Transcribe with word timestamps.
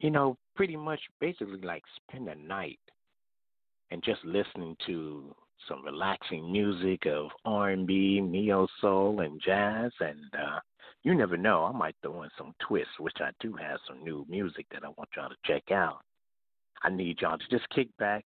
You 0.00 0.10
know, 0.10 0.36
pretty 0.54 0.76
much 0.76 1.00
basically 1.20 1.60
like 1.60 1.82
spend 2.08 2.28
a 2.28 2.34
night 2.34 2.78
and 3.90 4.02
just 4.02 4.24
listening 4.24 4.76
to 4.86 5.34
some 5.68 5.84
relaxing 5.84 6.50
music 6.50 7.06
of 7.06 7.30
R&B, 7.44 8.20
neo 8.20 8.66
soul, 8.80 9.20
and 9.20 9.40
jazz. 9.44 9.90
And 10.00 10.24
uh, 10.34 10.60
you 11.02 11.14
never 11.14 11.36
know, 11.36 11.64
I 11.64 11.72
might 11.72 11.96
throw 12.02 12.22
in 12.22 12.30
some 12.36 12.54
twists, 12.60 12.98
which 12.98 13.16
I 13.20 13.30
do 13.40 13.54
have 13.54 13.78
some 13.86 14.02
new 14.02 14.24
music 14.28 14.66
that 14.72 14.84
I 14.84 14.88
want 14.88 15.10
y'all 15.16 15.28
to 15.28 15.36
check 15.44 15.70
out. 15.72 16.00
I 16.82 16.90
need 16.90 17.20
y'all 17.20 17.38
to 17.38 17.48
just 17.50 17.68
kick 17.70 17.88
back, 17.98 18.24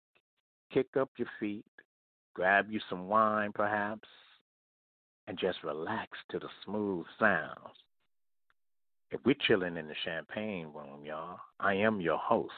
kick 0.71 0.87
up 0.99 1.09
your 1.17 1.29
feet, 1.39 1.65
grab 2.35 2.67
you 2.69 2.79
some 2.89 3.07
wine, 3.07 3.51
perhaps, 3.53 4.07
and 5.27 5.37
just 5.39 5.63
relax 5.63 6.11
to 6.29 6.39
the 6.39 6.49
smooth 6.63 7.05
sounds. 7.19 7.75
If 9.11 9.21
we're 9.25 9.35
chilling 9.47 9.77
in 9.77 9.87
the 9.87 9.95
champagne 10.03 10.67
room, 10.73 11.05
y'all, 11.05 11.39
I 11.59 11.75
am 11.75 12.01
your 12.01 12.17
host, 12.17 12.51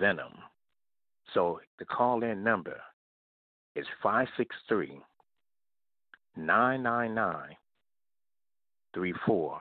Venom. 0.00 0.32
So 1.34 1.60
the 1.78 1.84
call 1.84 2.22
in 2.22 2.44
number 2.44 2.80
is 3.74 3.86
563 4.02 5.00
999 6.36 7.56
34. 8.94 9.60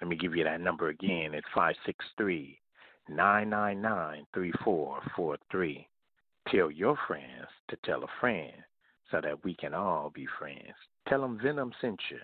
Let 0.00 0.08
me 0.08 0.16
give 0.16 0.36
you 0.36 0.44
that 0.44 0.60
number 0.60 0.88
again. 0.88 1.34
It's 1.34 1.46
563 1.54 2.60
999 3.08 4.26
3443. 4.32 5.88
Tell 6.48 6.70
your 6.70 6.96
friends 7.06 7.48
to 7.68 7.76
tell 7.84 8.04
a 8.04 8.20
friend 8.20 8.52
so 9.10 9.20
that 9.20 9.42
we 9.44 9.54
can 9.54 9.74
all 9.74 10.10
be 10.14 10.26
friends. 10.38 10.74
Tell 11.08 11.20
them 11.20 11.38
Venom 11.42 11.72
sent 11.80 12.00
you. 12.10 12.18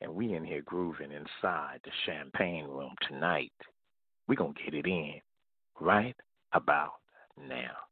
And 0.00 0.14
we 0.14 0.34
in 0.34 0.44
here 0.44 0.62
grooving 0.62 1.12
inside 1.12 1.80
the 1.84 1.90
champagne 2.06 2.66
room 2.66 2.94
tonight. 3.06 3.52
we 4.28 4.36
going 4.36 4.54
to 4.54 4.62
get 4.62 4.74
it 4.74 4.86
in 4.86 5.20
right 5.80 6.16
about 6.52 6.94
now. 7.36 7.89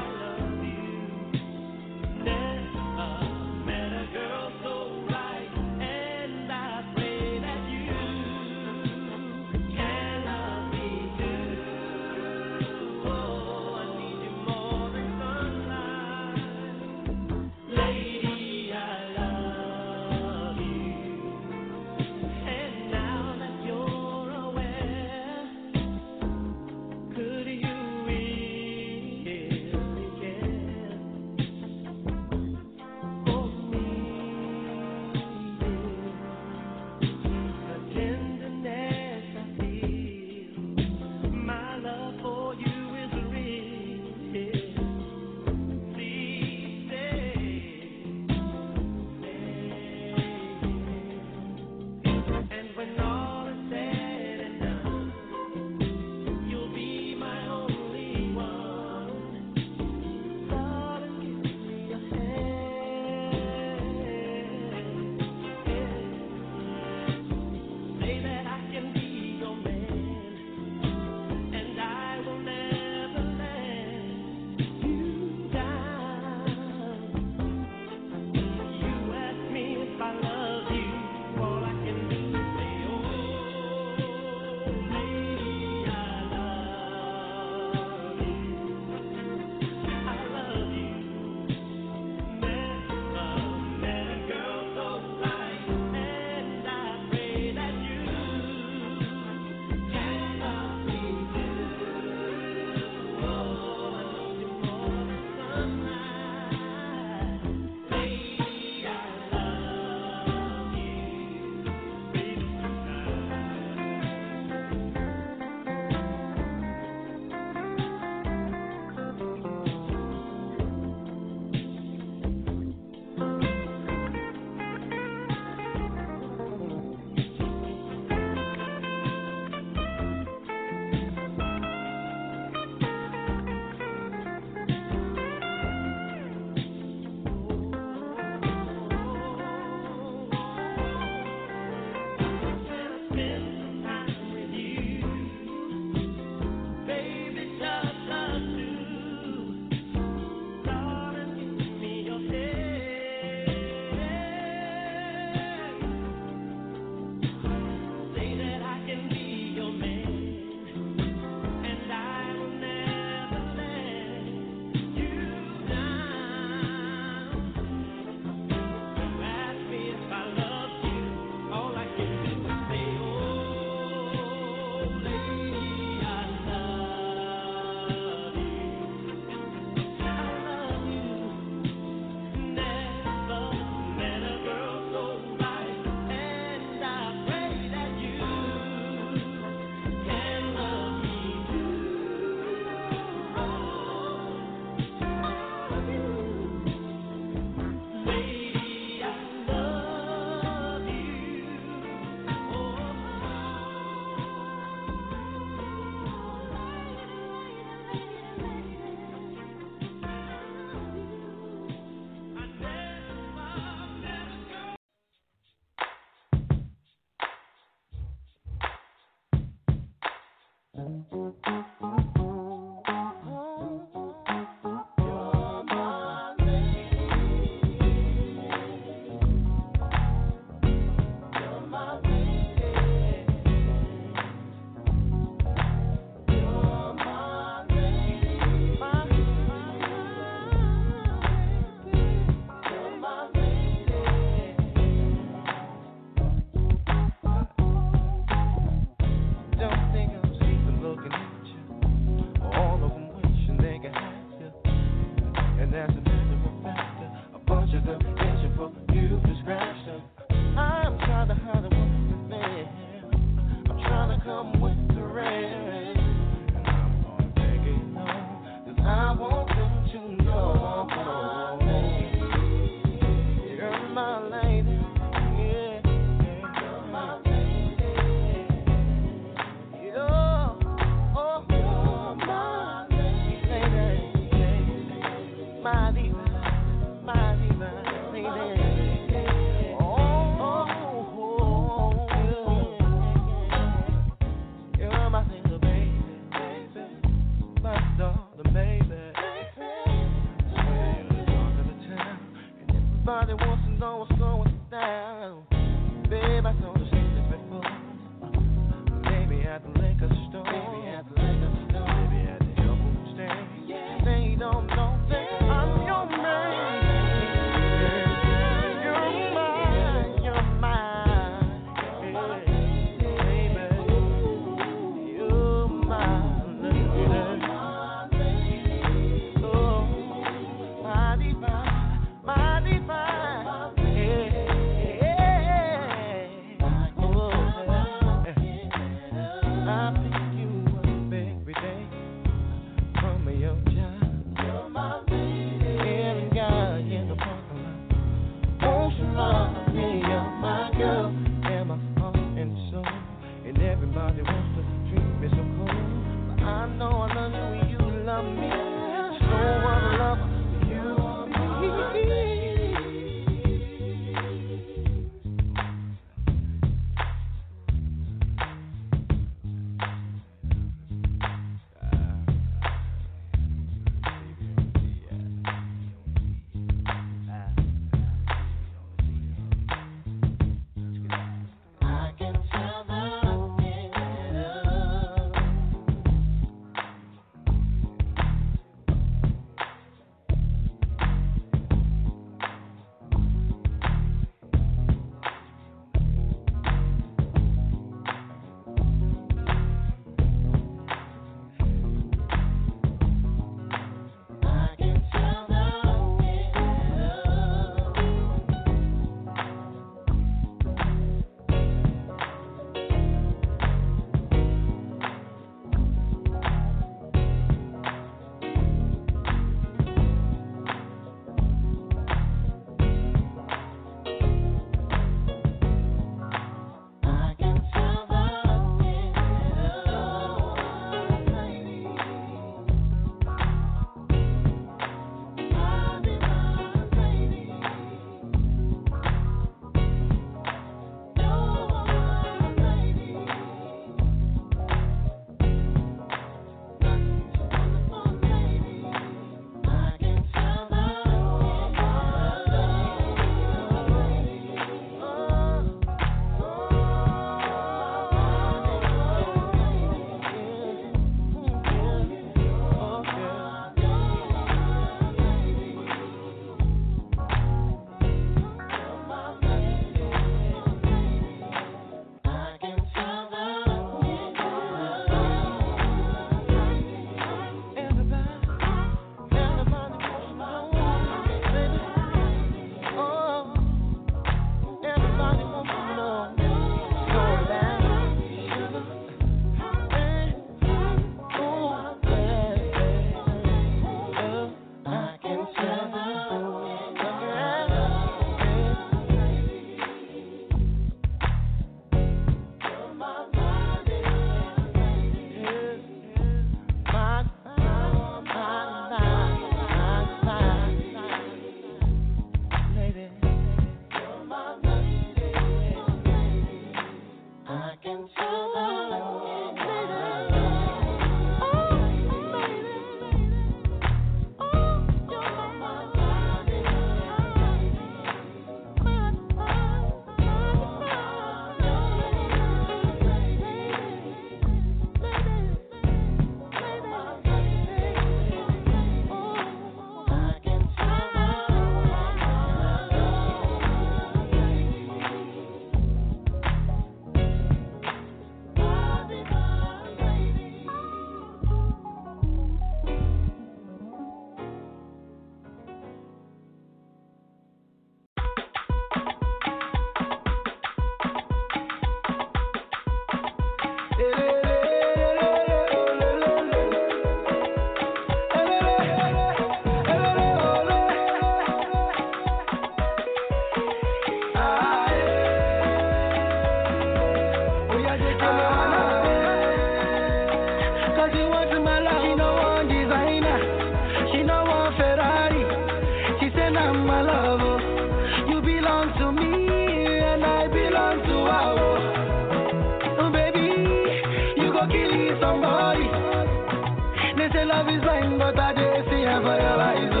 but 598.18 598.38
I 598.38 598.52
did 598.52 598.84
see 598.86 599.04
for 599.22 599.36
your 599.40 599.60
eyes. 599.60 599.92
Oh. 599.92 600.00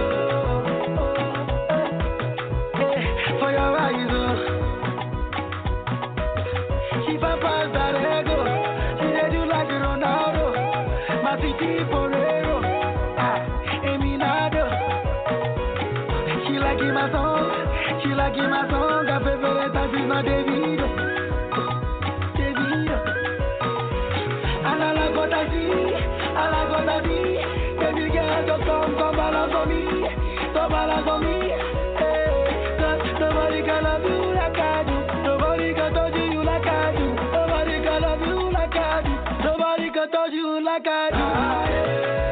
For 3.40 3.50
your 3.50 3.78
eyes. 3.78 4.10
Oh. 4.10 4.36
She. 7.06 7.14
Oh. 8.30 8.46
She 9.00 9.06
you 9.32 9.44
like 9.46 9.68
Ronaldo. 9.68 10.44
Oh. 10.54 11.22
My 11.22 11.34
city 11.36 11.84
oh. 12.44 12.62
Ah, 13.18 13.38
Eminado. 13.84 14.64
She 16.46 16.54
like 16.58 16.82
my 16.92 17.10
song. 17.10 17.50
She 18.02 18.10
like 18.14 18.36
my 18.36 18.68
song. 18.70 19.06
Her 19.06 19.20
favorite 19.24 19.72
my 20.08 20.22
baby. 20.22 20.53
like 40.64 40.86
I 40.88 41.10
do. 41.10 42.23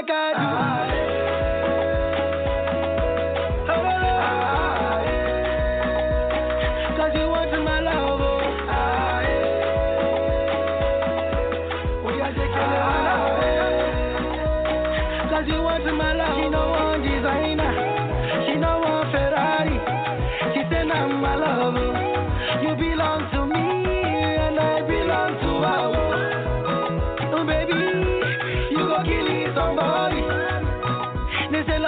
like 0.00 0.10
I 0.10 0.32
do. 0.32 0.40
I, 0.40 0.88
Cause 6.96 7.12
my 7.64 7.80
love. 7.80 8.20
Oh. 8.20 8.40
We 12.06 12.12
got. 12.18 12.34
Cause 15.30 15.46
you 15.48 15.60
my 15.92 16.12
love. 16.14 16.36
She 16.36 16.48
no 16.48 16.64
designer. 17.04 17.72
She 18.46 18.54
no 18.56 18.72
Ferrari. 19.12 19.76
She 20.54 20.60
said 20.70 20.90
I'm 20.90 21.20
my 21.20 21.34
love. 21.36 21.74
Oh. 21.76 21.99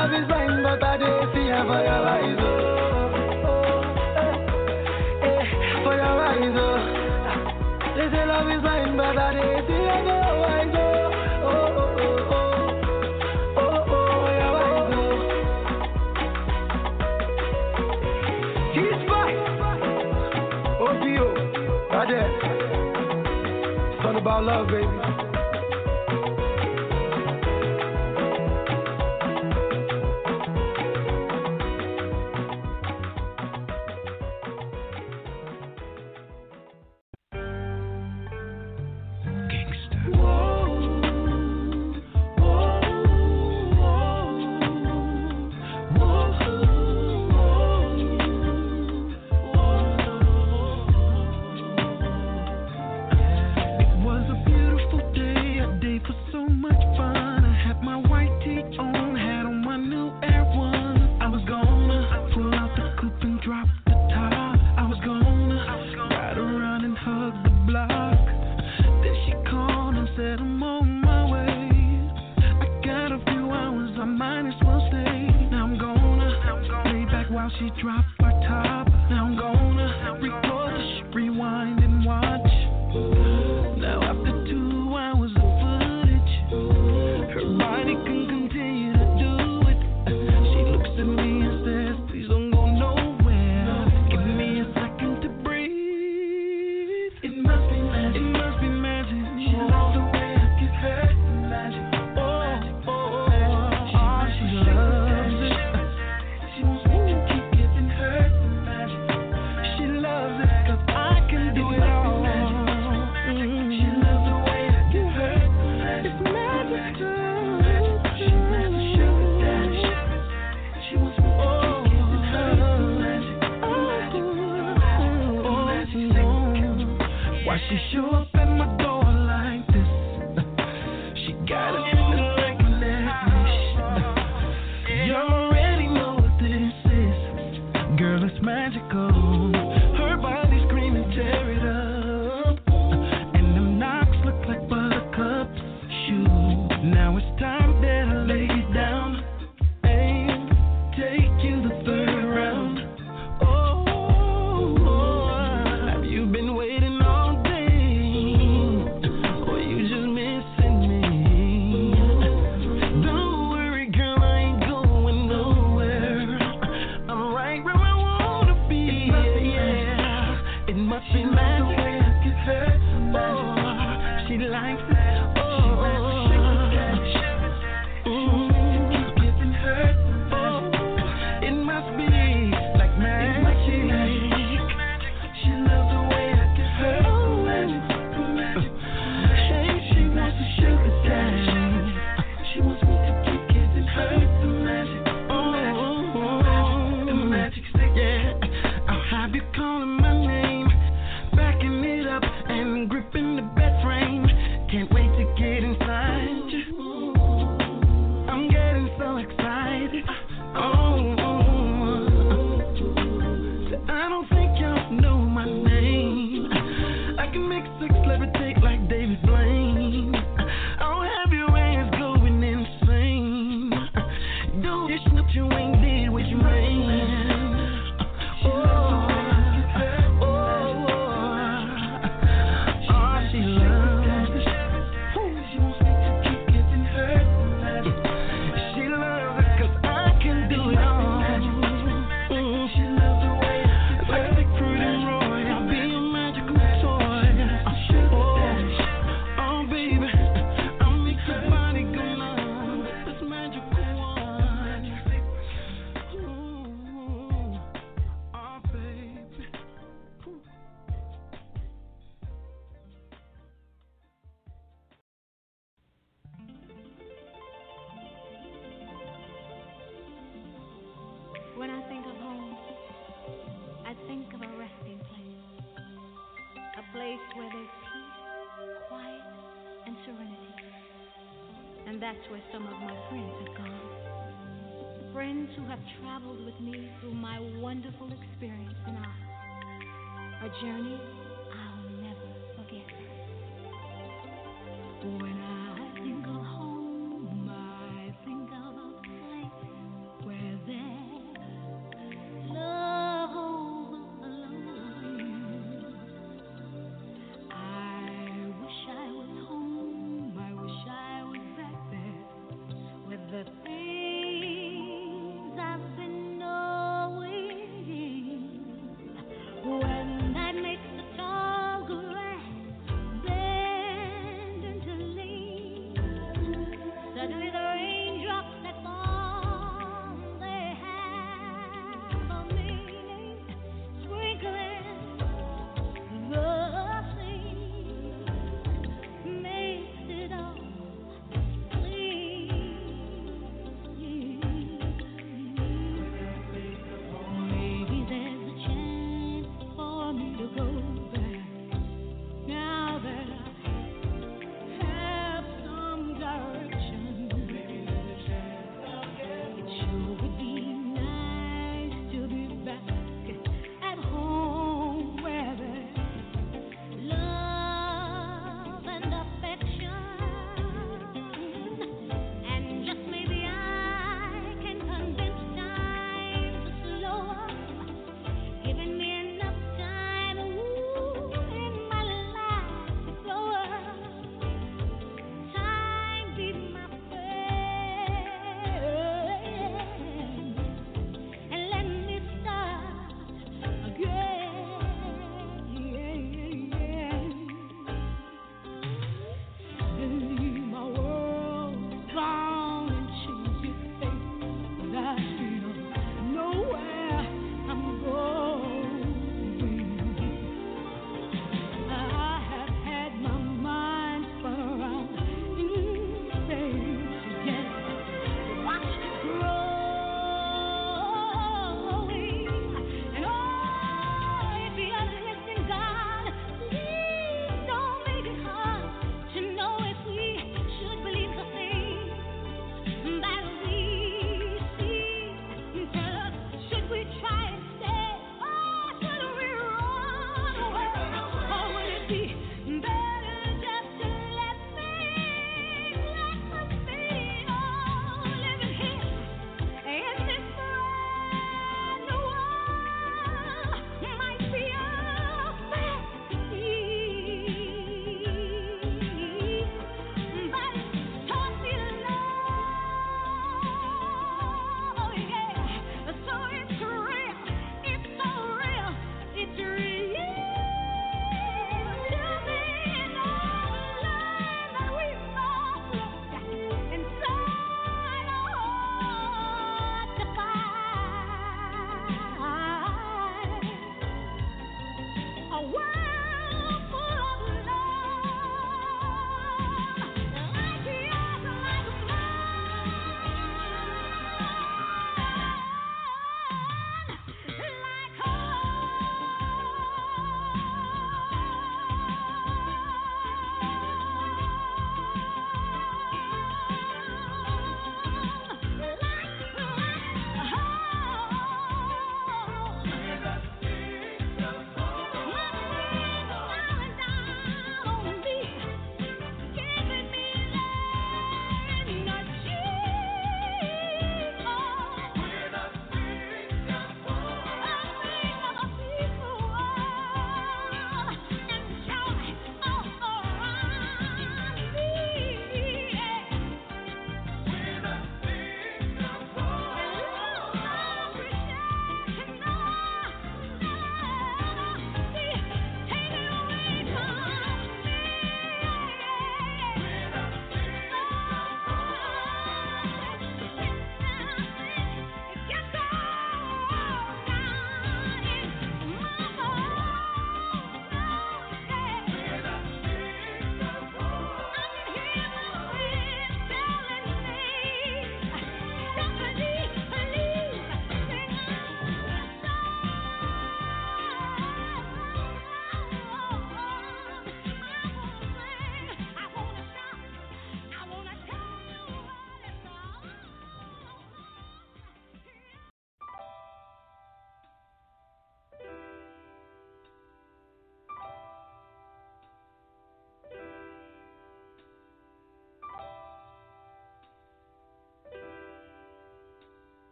love 0.00 0.12
is 0.14 0.24
blind, 0.28 0.62
but 0.62 0.82
I 0.82 0.96
did 0.96 1.28
see 1.34 1.48
her 1.48 1.64
for 1.68 1.82
your 1.84 2.08
eyes. 2.08 2.38
Oh, 2.40 2.44
oh, 3.44 3.82
eh, 5.28 5.44
for 5.84 5.94
your 5.94 6.16
eyes. 6.24 6.56
Oh. 6.56 6.78
They 7.96 8.08
say 8.08 8.24
love 8.24 8.48
is 8.48 8.60
blind, 8.62 8.96
but 8.96 9.18
I 9.18 9.32
did 9.34 9.66
see 9.68 9.74
her 9.76 10.00
for 10.00 10.16
your 10.16 10.46
eyes. 10.48 10.72
Oh, 10.72 11.52
oh, 11.52 12.00
oh, 12.00 12.32
oh, 12.32 12.48
oh, 13.58 13.68
oh, 13.68 13.76
for 13.90 14.30
your 14.40 14.54
eyes. 14.56 14.92
Oh. 14.96 15.12
She's 18.72 19.00
fine. 19.06 19.36
Oh, 20.80 20.92
Dio, 21.04 21.26
right 21.92 22.08
there. 22.08 22.30
It's 23.92 24.04
all 24.06 24.16
about 24.16 24.44
love, 24.44 24.66
baby. 24.68 25.09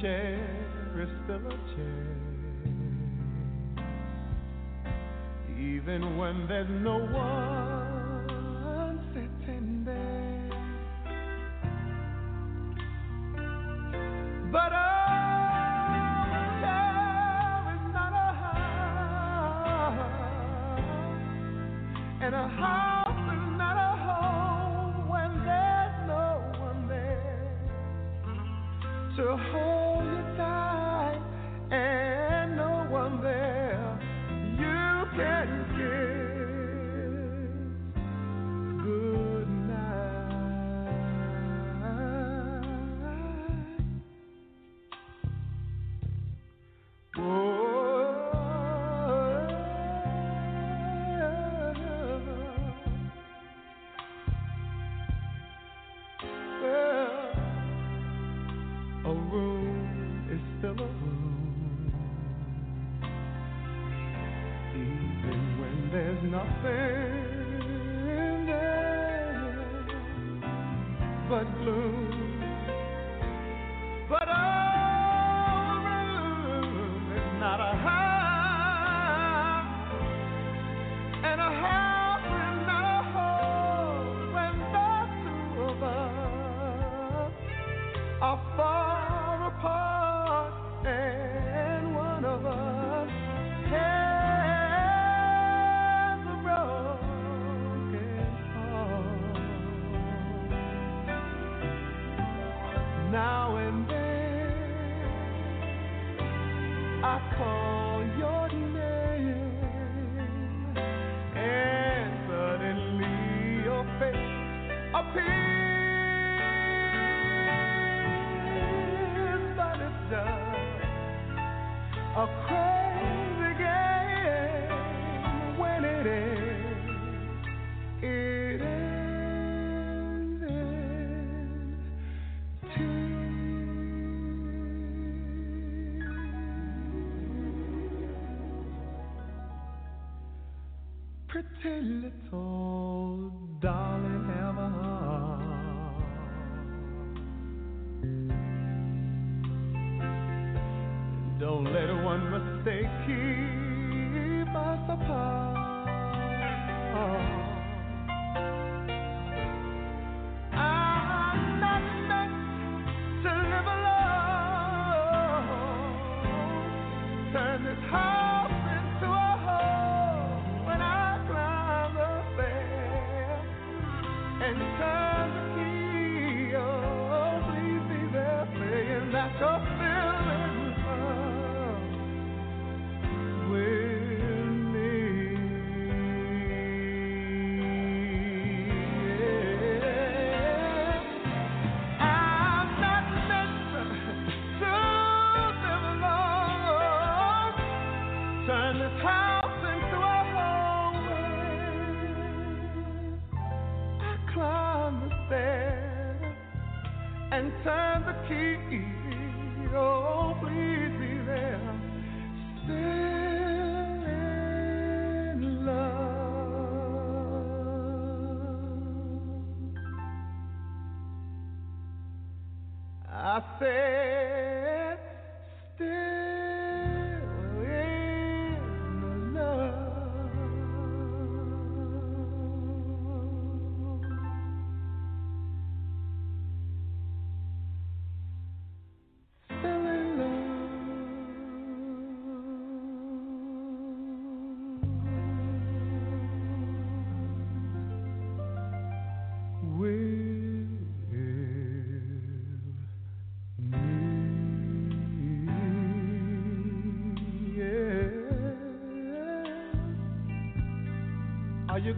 chair 0.00 0.38
is 0.98 1.08
still 1.24 1.46
a 1.46 1.50
chair. 1.74 2.16
Even 5.58 6.16
when 6.16 6.46
there's 6.48 6.68
no 6.70 6.98
one. 6.98 7.49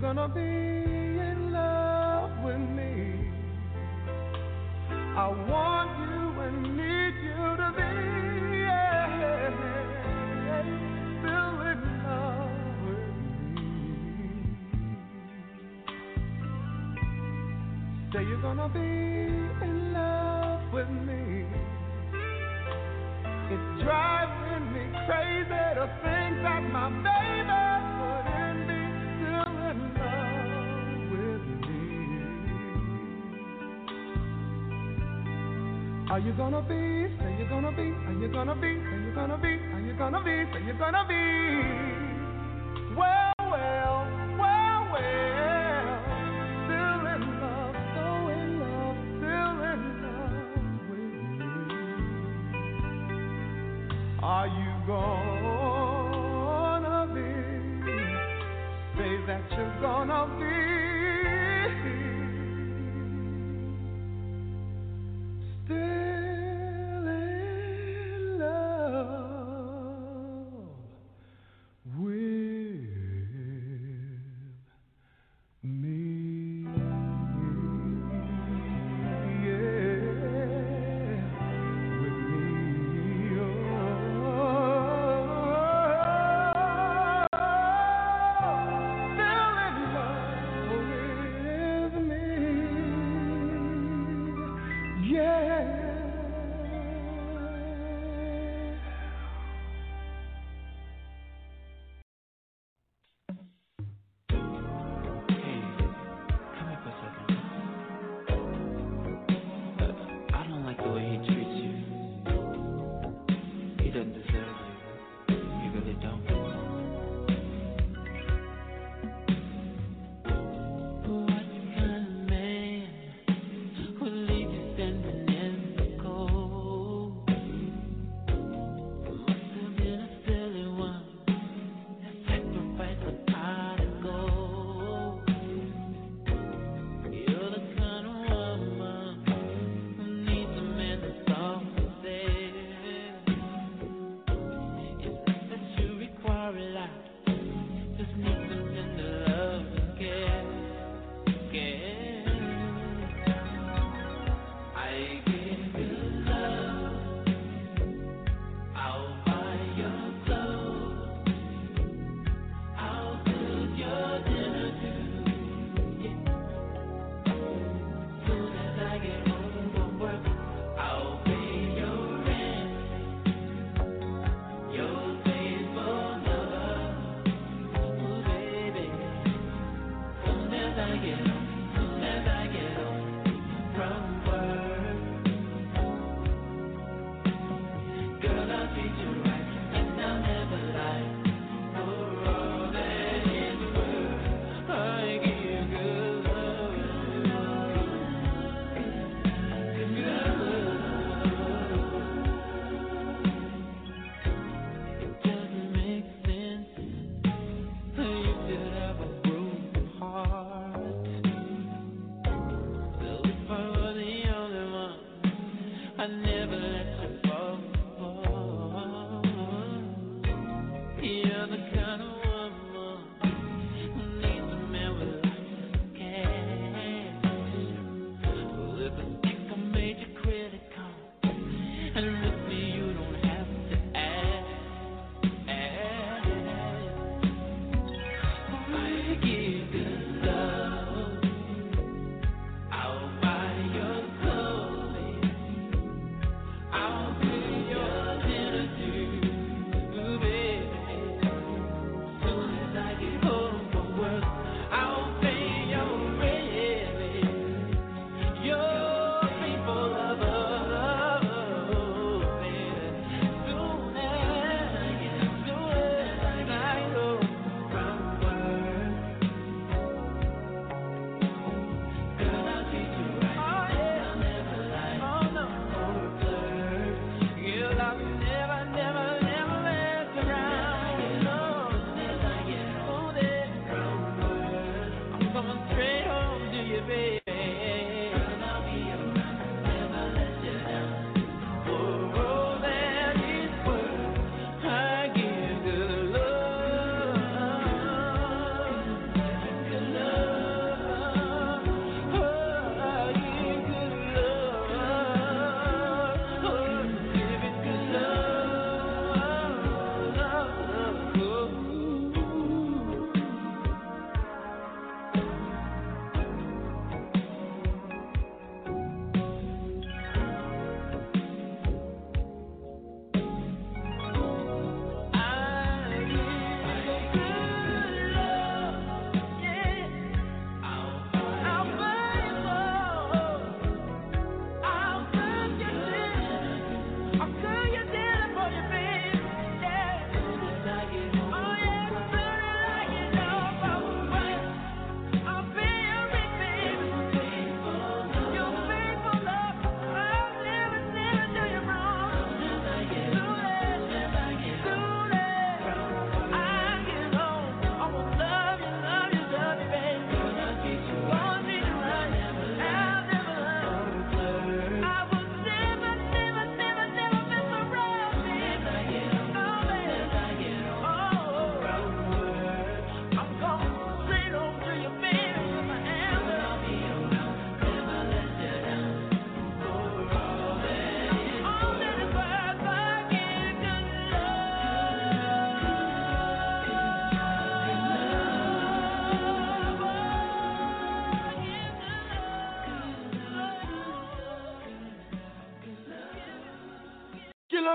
gonna 0.03 0.27
be 0.29 0.72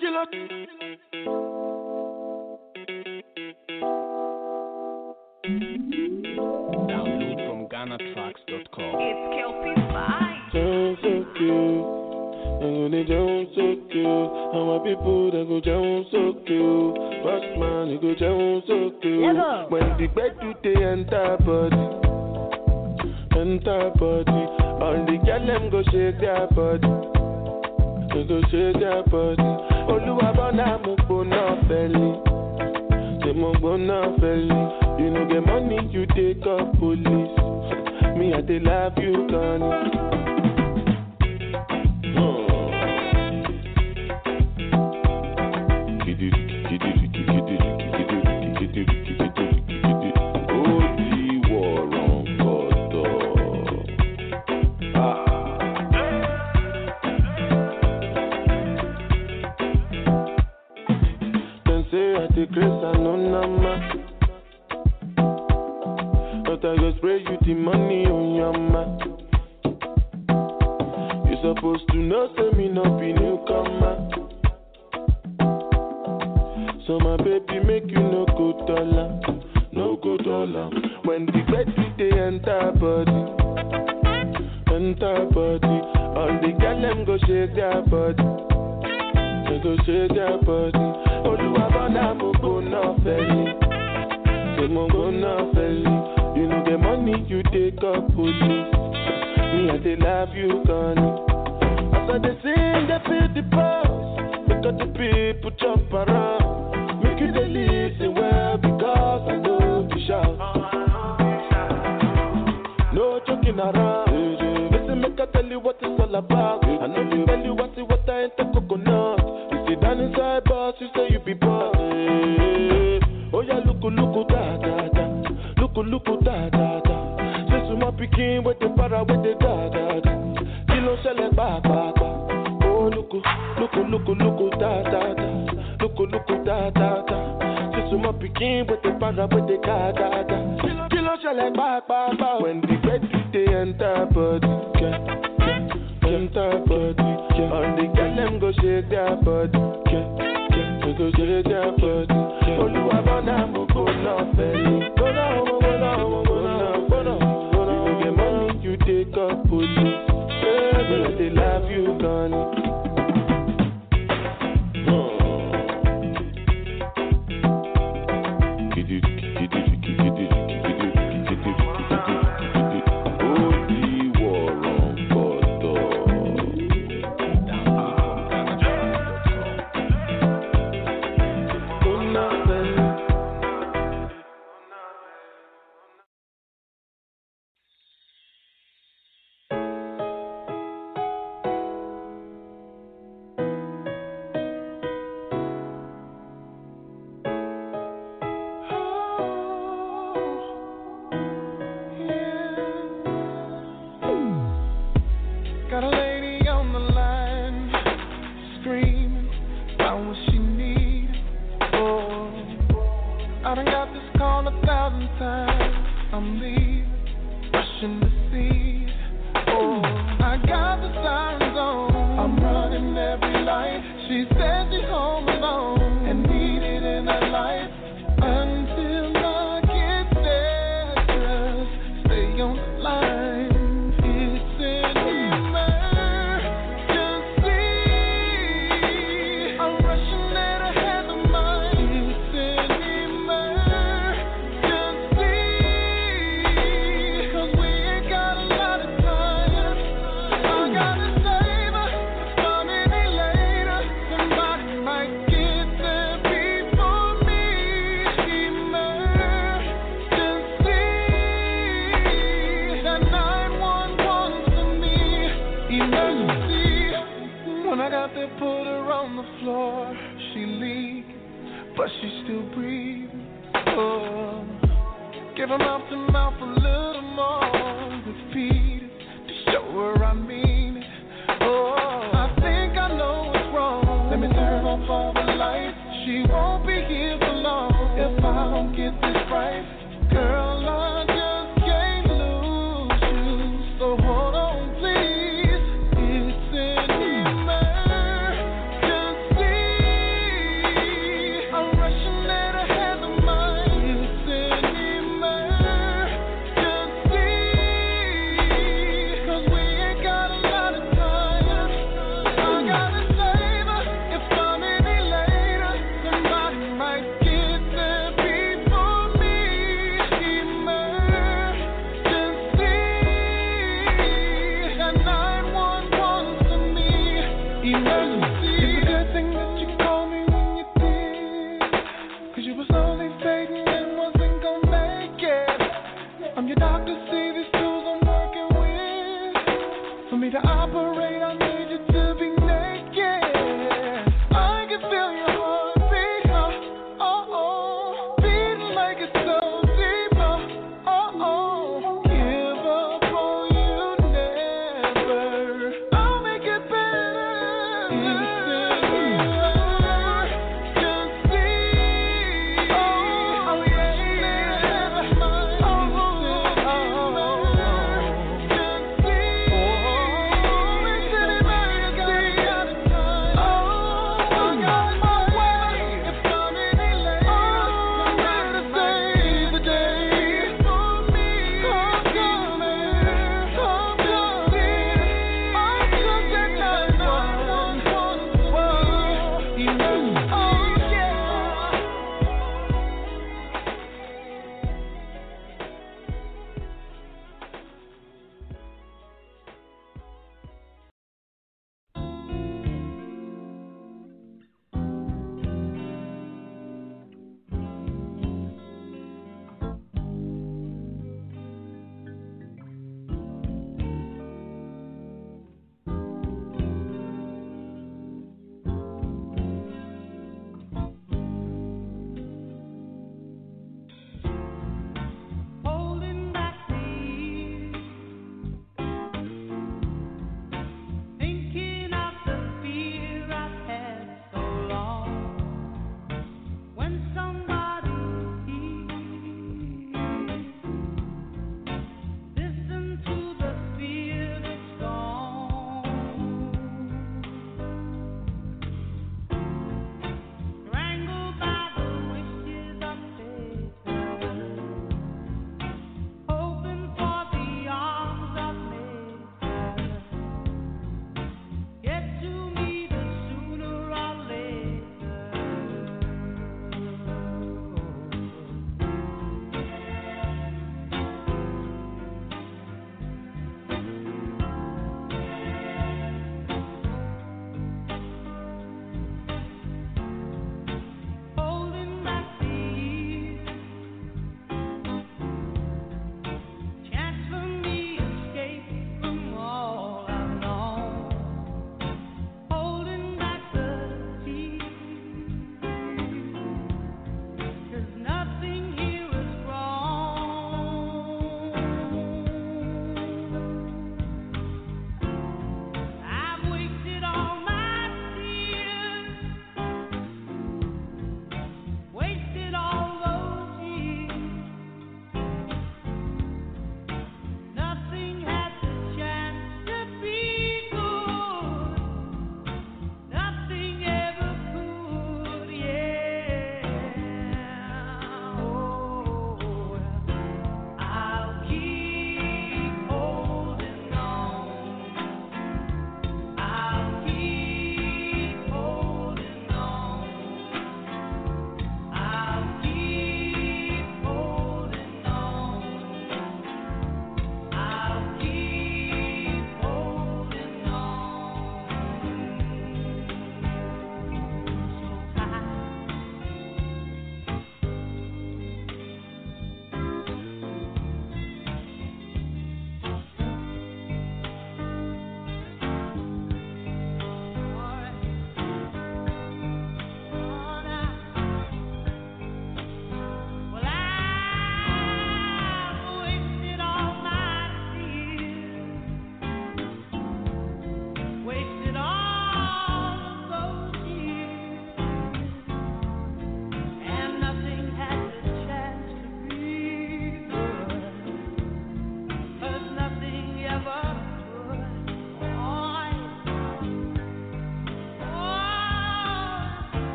killer, 0.00 0.26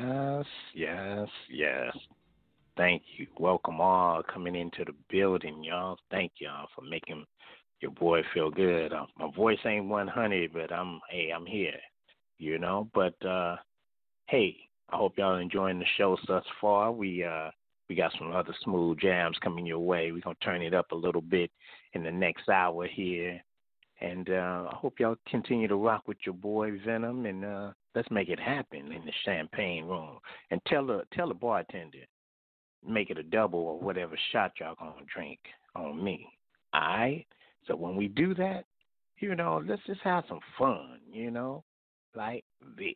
Yes, 0.00 0.46
yes, 0.74 1.28
yes. 1.50 1.96
Thank 2.76 3.02
you. 3.16 3.26
Welcome 3.38 3.80
all 3.80 4.22
coming 4.22 4.54
into 4.54 4.84
the 4.84 4.94
building, 5.10 5.64
y'all. 5.64 5.98
Thank 6.10 6.32
y'all 6.40 6.68
for 6.74 6.82
making 6.82 7.24
your 7.80 7.90
boy 7.92 8.22
feel 8.32 8.50
good. 8.50 8.92
Uh, 8.92 9.06
my 9.18 9.30
voice 9.34 9.58
ain't 9.66 9.88
100, 9.88 10.52
but 10.52 10.72
I'm 10.72 11.00
hey, 11.10 11.30
I'm 11.34 11.46
here. 11.46 11.78
You 12.38 12.58
know, 12.58 12.88
but 12.94 13.14
uh 13.26 13.56
hey, 14.28 14.56
I 14.90 14.96
hope 14.96 15.18
y'all 15.18 15.38
enjoying 15.38 15.80
the 15.80 15.86
show 15.96 16.16
thus 16.28 16.44
far. 16.60 16.92
We 16.92 17.24
uh 17.24 17.50
we 17.88 17.96
got 17.96 18.12
some 18.18 18.32
other 18.32 18.54
smooth 18.62 18.98
jams 19.00 19.38
coming 19.42 19.66
your 19.66 19.80
way. 19.80 20.12
We're 20.12 20.20
gonna 20.20 20.36
turn 20.44 20.62
it 20.62 20.74
up 20.74 20.92
a 20.92 20.96
little 20.96 21.22
bit 21.22 21.50
in 21.94 22.04
the 22.04 22.12
next 22.12 22.48
hour 22.48 22.86
here. 22.86 23.42
And 24.00 24.30
uh 24.30 24.68
I 24.72 24.76
hope 24.76 25.00
y'all 25.00 25.16
continue 25.28 25.68
to 25.68 25.76
rock 25.76 26.06
with 26.06 26.18
your 26.24 26.34
boy 26.34 26.78
Venom 26.84 27.26
and 27.26 27.44
uh 27.44 27.70
let's 27.94 28.10
make 28.10 28.28
it 28.28 28.38
happen 28.38 28.92
in 28.92 29.04
the 29.04 29.12
champagne 29.24 29.84
room. 29.84 30.18
And 30.50 30.60
tell 30.66 30.86
the 30.86 31.02
tell 31.12 31.28
the 31.28 31.34
bartender 31.34 31.98
make 32.86 33.10
it 33.10 33.18
a 33.18 33.22
double 33.24 33.60
or 33.60 33.80
whatever 33.80 34.18
shot 34.32 34.52
y'all 34.60 34.76
gonna 34.78 34.92
drink 35.12 35.40
on 35.74 36.02
me. 36.02 36.26
Alright? 36.74 37.26
So 37.66 37.76
when 37.76 37.96
we 37.96 38.08
do 38.08 38.34
that, 38.34 38.64
you 39.18 39.34
know, 39.34 39.62
let's 39.66 39.82
just 39.86 40.00
have 40.02 40.24
some 40.28 40.40
fun, 40.58 41.00
you 41.10 41.30
know, 41.30 41.64
like 42.14 42.44
this. 42.76 42.94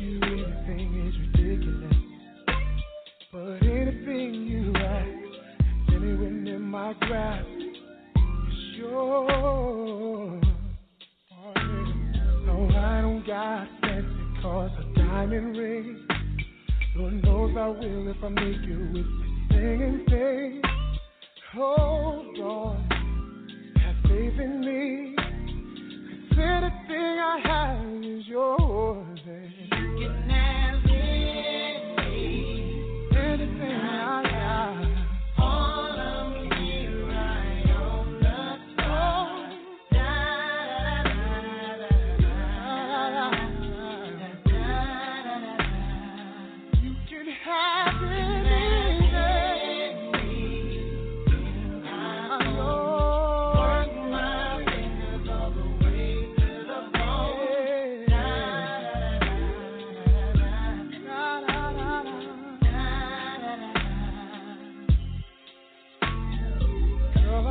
you, 0.00 0.16
everything 0.22 1.06
is 1.06 1.14
ridiculous. 1.40 1.96
But 3.32 3.66
anything 3.66 4.46
you 4.46 4.72
write, 4.72 5.14
anyone 5.88 6.46
in 6.46 6.62
my 6.62 6.94
grasp 7.00 7.46
is 7.48 8.78
yours. 8.78 10.42
No, 12.46 12.52
oh, 12.52 12.76
I 12.76 13.00
don't 13.02 13.26
got 13.26 13.66
fancy 13.82 14.08
because 14.34 14.70
a 14.78 14.94
diamond 14.94 15.56
rings. 15.56 16.00
Lord 16.96 17.24
knows 17.24 17.56
I 17.58 17.68
will 17.68 18.08
if 18.08 18.24
I 18.24 18.28
make 18.28 18.62
you 18.66 18.90
with 18.92 19.04
this 19.04 19.58
thing 19.58 19.82
and 19.82 20.06
thing. 20.06 20.62
Oh, 21.56 22.24
Lord, 22.36 22.92
have 23.76 23.96
faith 24.04 24.40
in 24.40 24.60
me 24.60 25.17
anything 26.40 27.18
I 27.18 27.40
have 27.44 28.04
is 28.04 28.26
yours. 28.26 29.18
You 29.98 30.08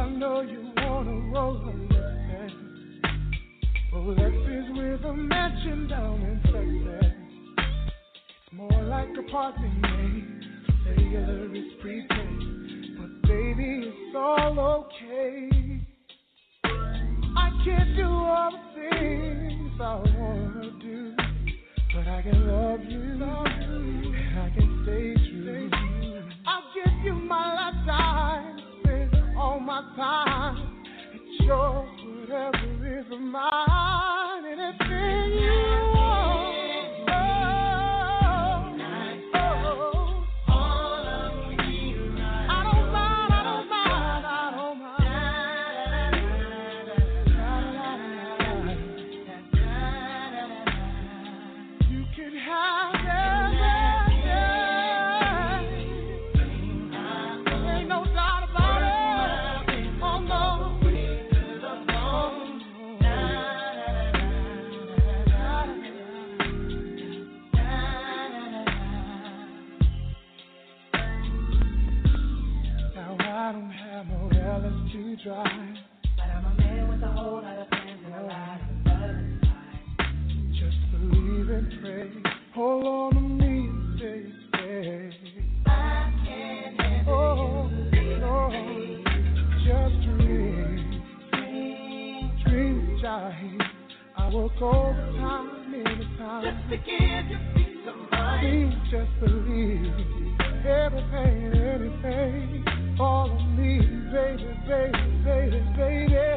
know 0.07 0.41
you 0.41 0.71
wanna 0.77 1.31
roll 1.31 1.57
her 1.57 1.73
lips 1.73 2.17
Rolexes 3.93 4.75
with 4.75 5.05
a 5.05 5.13
mansion 5.13 5.87
down 5.87 6.21
in 6.21 6.41
Texas. 6.43 7.13
It's 7.57 8.53
more 8.53 8.83
like 8.83 9.09
apartment 9.17 9.81
name. 9.81 10.41
The 10.85 11.23
other 11.23 11.55
is 11.55 11.73
prepaid, 11.81 12.97
but 12.97 13.27
baby, 13.27 13.87
it's 13.87 14.15
all 14.15 14.59
okay. 14.59 15.49
I 16.63 17.49
can't 17.65 17.95
do 17.95 18.05
all 18.05 18.51
the 18.51 18.89
things 18.89 19.71
I 19.81 19.95
wanna 20.17 20.71
do, 20.81 21.15
but 21.95 22.07
I 22.07 22.21
can 22.21 22.47
love 22.47 22.83
you, 22.83 22.99
and 22.99 24.39
I 24.39 24.49
can 24.55 24.83
stay 24.83 25.15
true. 25.31 25.69
I'll 26.45 26.63
give 26.73 27.05
you 27.05 27.13
my 27.13 27.53
lifetime 27.55 28.26
my. 29.97 30.55
It's 31.13 31.45
yours, 31.45 31.89
whatever 32.19 32.99
is 32.99 33.05
mine, 33.09 34.45
and 34.45 34.61
it's 34.61 34.81
in 34.81 35.41
you. 35.41 35.76
I 94.27 94.29
will 94.29 94.51
go 94.59 94.93
time 95.19 95.73
and 95.73 96.17
time. 96.17 96.43
Just 96.43 96.69
to 96.69 96.77
give 96.79 97.27
you 97.31 97.39
peace 97.55 97.87
of 97.87 98.11
mind. 98.11 98.41
Please 98.43 98.91
just 98.91 99.13
believe 99.21 99.87
everything, 100.67 101.55
anything. 101.55 102.97
All 102.99 103.31
of 103.31 103.39
me, 103.57 103.79
baby, 104.11 104.43
baby, 104.67 104.99
baby, 105.23 105.63
baby. 105.77 106.36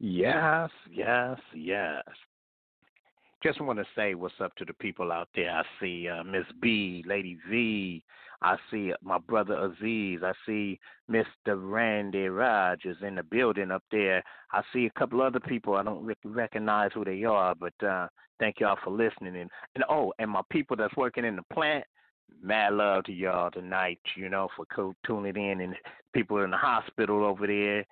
Yes, 0.00 0.70
yes, 0.90 1.38
yes. 1.54 2.02
Just 3.42 3.60
want 3.60 3.78
to 3.78 3.84
say 3.94 4.14
what's 4.14 4.34
up 4.40 4.54
to 4.56 4.64
the 4.64 4.74
people 4.74 5.12
out 5.12 5.28
there. 5.34 5.50
I 5.50 5.62
see 5.80 6.08
uh, 6.08 6.24
Miss 6.24 6.44
B, 6.60 7.04
Lady 7.06 7.38
V. 7.48 8.04
I 8.42 8.56
see 8.70 8.92
my 9.02 9.18
brother 9.18 9.54
Aziz. 9.54 10.20
I 10.24 10.32
see 10.46 10.78
Mr. 11.10 11.24
Randy 11.56 12.28
Rogers 12.28 12.96
in 13.02 13.16
the 13.16 13.22
building 13.22 13.70
up 13.70 13.82
there. 13.90 14.22
I 14.52 14.62
see 14.72 14.86
a 14.86 14.98
couple 14.98 15.20
other 15.22 15.40
people. 15.40 15.74
I 15.74 15.82
don't 15.82 16.12
recognize 16.24 16.90
who 16.94 17.04
they 17.04 17.24
are, 17.24 17.54
but 17.54 17.74
uh, 17.84 18.08
thank 18.38 18.60
y'all 18.60 18.78
for 18.82 18.90
listening. 18.90 19.36
And, 19.36 19.50
and 19.74 19.84
oh, 19.88 20.12
and 20.18 20.30
my 20.30 20.42
people 20.50 20.76
that's 20.76 20.96
working 20.96 21.24
in 21.24 21.36
the 21.36 21.42
plant. 21.52 21.84
Mad 22.42 22.74
love 22.74 23.04
to 23.04 23.12
y'all 23.12 23.50
tonight. 23.50 23.98
You 24.16 24.28
know 24.28 24.48
for 24.56 24.94
tuning 25.04 25.36
in 25.36 25.60
and 25.60 25.74
people 26.12 26.42
in 26.44 26.50
the 26.50 26.56
hospital 26.56 27.24
over 27.24 27.46
there. 27.46 27.84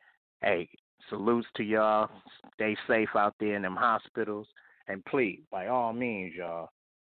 Hey, 0.43 0.69
salutes 1.09 1.47
to 1.57 1.63
y'all. 1.63 2.09
Stay 2.55 2.77
safe 2.89 3.11
out 3.15 3.35
there 3.41 3.57
in 3.57 3.63
them 3.63 3.77
hospitals. 3.77 4.47
And 4.89 5.05
please, 5.05 5.41
by 5.51 5.67
all 5.67 5.93
means, 5.93 6.35
y'all, 6.35 6.71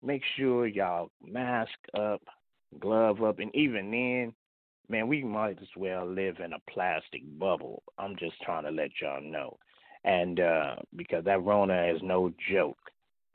make 0.04 0.22
sure 0.36 0.68
y'all 0.68 1.12
mask 1.26 1.72
up, 1.98 2.22
glove 2.80 3.24
up, 3.24 3.40
and 3.40 3.54
even 3.56 3.92
then, 3.92 4.34
man, 4.90 5.08
we 5.08 5.24
might 5.24 5.62
as 5.62 5.68
well 5.76 6.08
live 6.08 6.38
in 6.44 6.54
a 6.54 6.72
plastic 6.72 7.22
bubble. 7.40 7.84
I'm 7.98 8.16
just 8.18 8.42
trying 8.42 8.64
to 8.64 8.72
let 8.72 8.92
y'all 9.02 9.22
know. 9.22 9.58
And 10.04 10.40
uh 10.40 10.76
because 10.96 11.26
that 11.26 11.44
Rona 11.44 11.92
is 11.94 12.02
no 12.02 12.32
joke. 12.52 12.78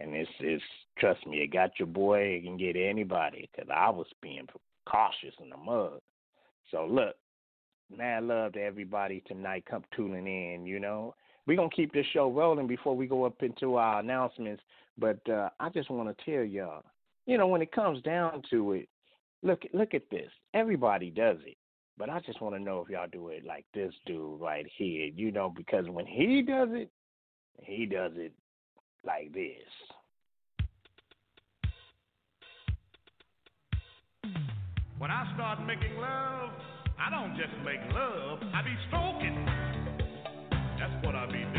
And 0.00 0.14
it's 0.14 0.30
it's 0.40 0.62
trust 0.98 1.26
me, 1.26 1.38
it 1.38 1.52
got 1.52 1.78
your 1.78 1.88
boy, 1.88 2.20
it 2.20 2.44
can 2.44 2.56
get 2.56 2.76
anybody. 2.76 3.48
Because 3.52 3.68
I 3.74 3.90
was 3.90 4.06
being 4.22 4.46
cautious 4.86 5.34
in 5.42 5.50
the 5.50 5.56
mud. 5.56 6.00
So 6.70 6.86
look, 6.86 7.16
mad 7.96 8.24
love 8.24 8.52
to 8.54 8.62
everybody 8.62 9.22
tonight. 9.26 9.64
Come 9.68 9.84
tuning 9.94 10.26
in, 10.26 10.66
you 10.66 10.80
know 10.80 11.14
we're 11.46 11.56
gonna 11.56 11.70
keep 11.70 11.92
this 11.92 12.06
show 12.12 12.30
rolling 12.30 12.66
before 12.66 12.96
we 12.96 13.06
go 13.06 13.24
up 13.24 13.42
into 13.42 13.76
our 13.76 14.00
announcements. 14.00 14.62
But 14.98 15.26
uh, 15.28 15.48
I 15.58 15.68
just 15.70 15.90
want 15.90 16.16
to 16.16 16.24
tell 16.24 16.44
y'all, 16.44 16.84
you 17.26 17.38
know, 17.38 17.46
when 17.46 17.62
it 17.62 17.72
comes 17.72 18.02
down 18.02 18.42
to 18.50 18.72
it, 18.72 18.88
look 19.42 19.62
look 19.72 19.94
at 19.94 20.08
this. 20.10 20.30
Everybody 20.54 21.10
does 21.10 21.38
it, 21.46 21.56
but 21.98 22.10
I 22.10 22.20
just 22.20 22.40
want 22.40 22.54
to 22.54 22.62
know 22.62 22.80
if 22.80 22.90
y'all 22.90 23.08
do 23.10 23.28
it 23.28 23.44
like 23.44 23.64
this 23.74 23.92
dude 24.06 24.40
right 24.40 24.66
here. 24.76 25.06
You 25.06 25.32
know, 25.32 25.52
because 25.54 25.88
when 25.88 26.06
he 26.06 26.42
does 26.42 26.68
it, 26.72 26.90
he 27.62 27.86
does 27.86 28.12
it 28.16 28.32
like 29.04 29.32
this. 29.32 29.50
When 34.98 35.10
I 35.10 35.32
start 35.34 35.66
making 35.66 35.96
love, 35.96 36.50
I 37.04 37.10
don't 37.10 37.34
just 37.36 37.50
make 37.64 37.80
love, 37.92 38.38
I 38.54 38.62
be 38.62 38.76
stroking. 38.86 39.44
That's 40.78 41.04
what 41.04 41.16
I 41.16 41.26
be 41.26 41.51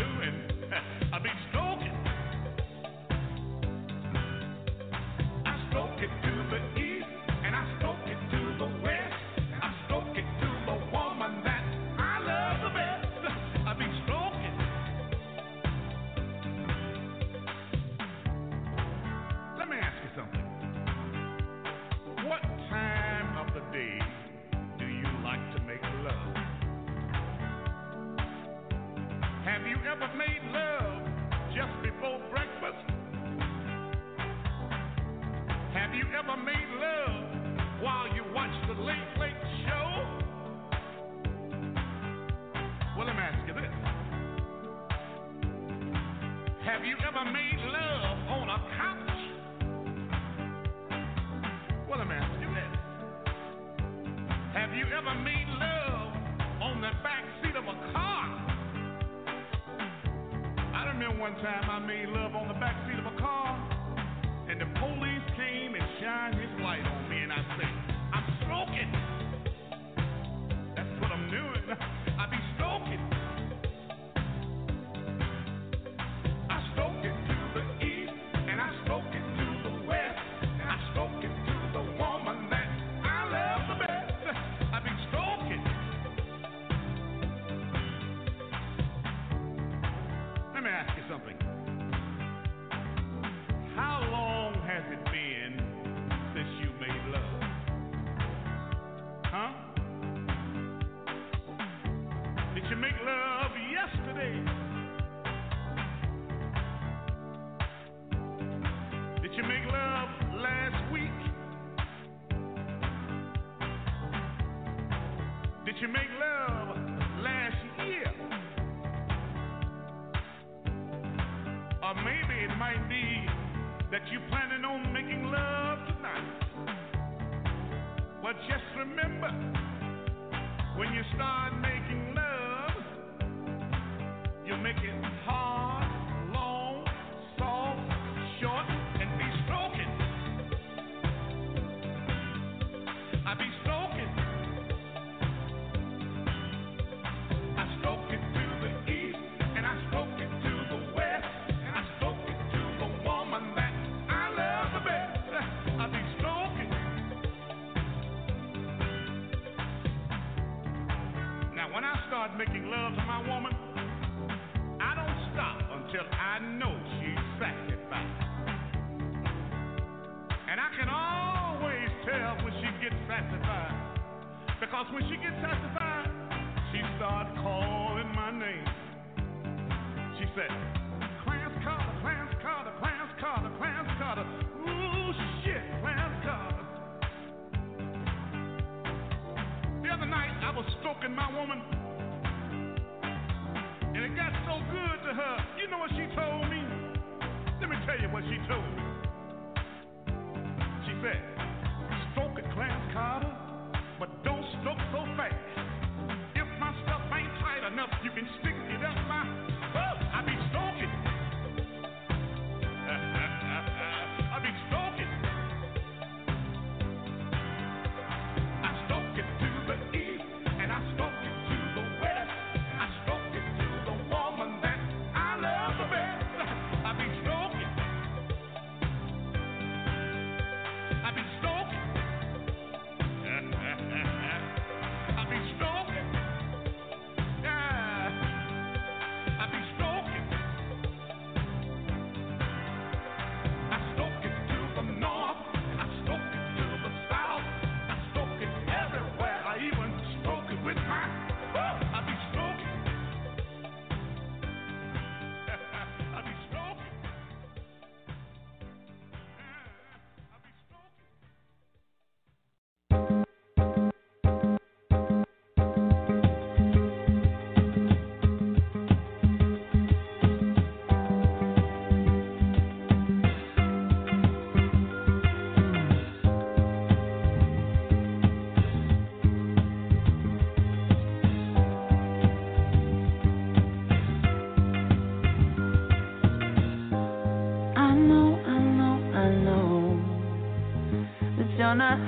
you're 291.80 292.03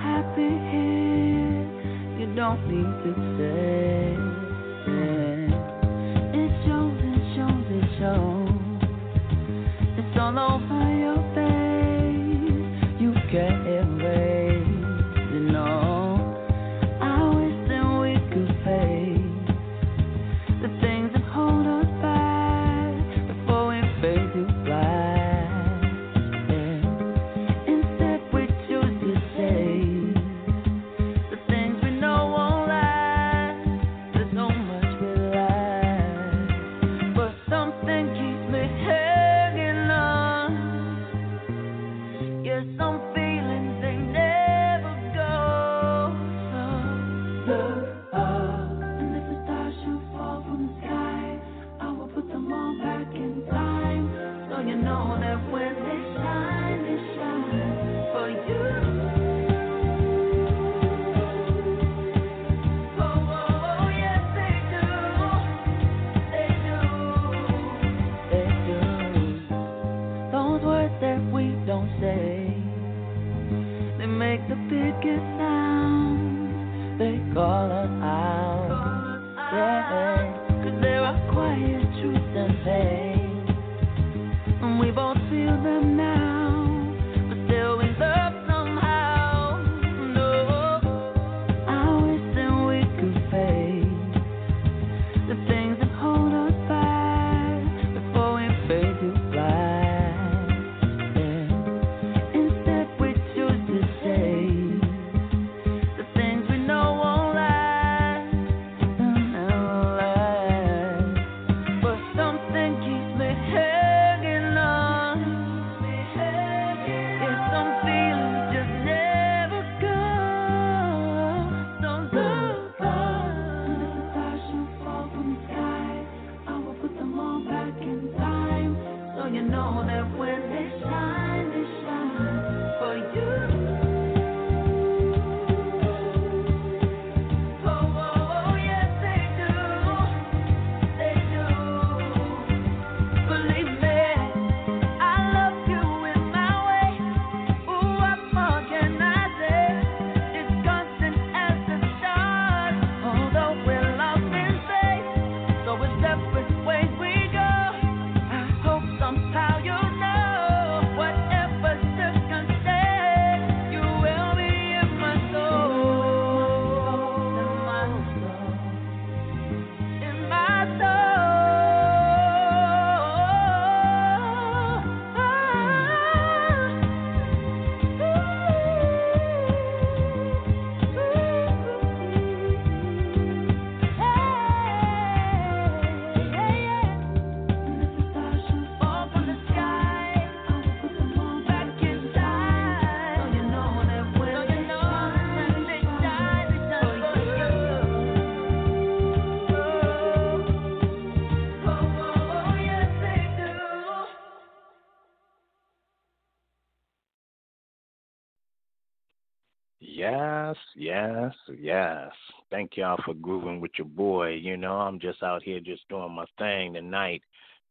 Yes, 211.06 211.34
yes. 211.60 212.11
Thank 212.49 212.77
y'all 212.77 212.99
for 213.06 213.14
grooving 213.14 213.60
with 213.60 213.72
your 213.77 213.88
boy. 213.88 214.30
You 214.30 214.57
know, 214.57 214.73
I'm 214.73 214.99
just 214.99 215.22
out 215.22 215.44
here 215.44 215.60
just 215.60 215.88
doing 215.88 216.11
my 216.14 216.26
thing 216.40 216.73
tonight, 216.73 217.22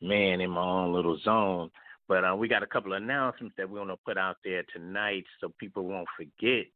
man, 0.00 0.40
in 0.40 0.50
my 0.50 0.60
own 0.60 0.92
little 0.92 1.18
zone. 1.24 1.70
But 2.06 2.24
uh, 2.24 2.36
we 2.36 2.48
got 2.48 2.62
a 2.62 2.66
couple 2.66 2.92
of 2.92 3.02
announcements 3.02 3.54
that 3.56 3.68
we're 3.68 3.78
going 3.78 3.88
to 3.88 3.96
put 3.96 4.18
out 4.18 4.36
there 4.44 4.62
tonight 4.72 5.24
so 5.40 5.52
people 5.58 5.84
won't 5.84 6.08
forget. 6.16 6.66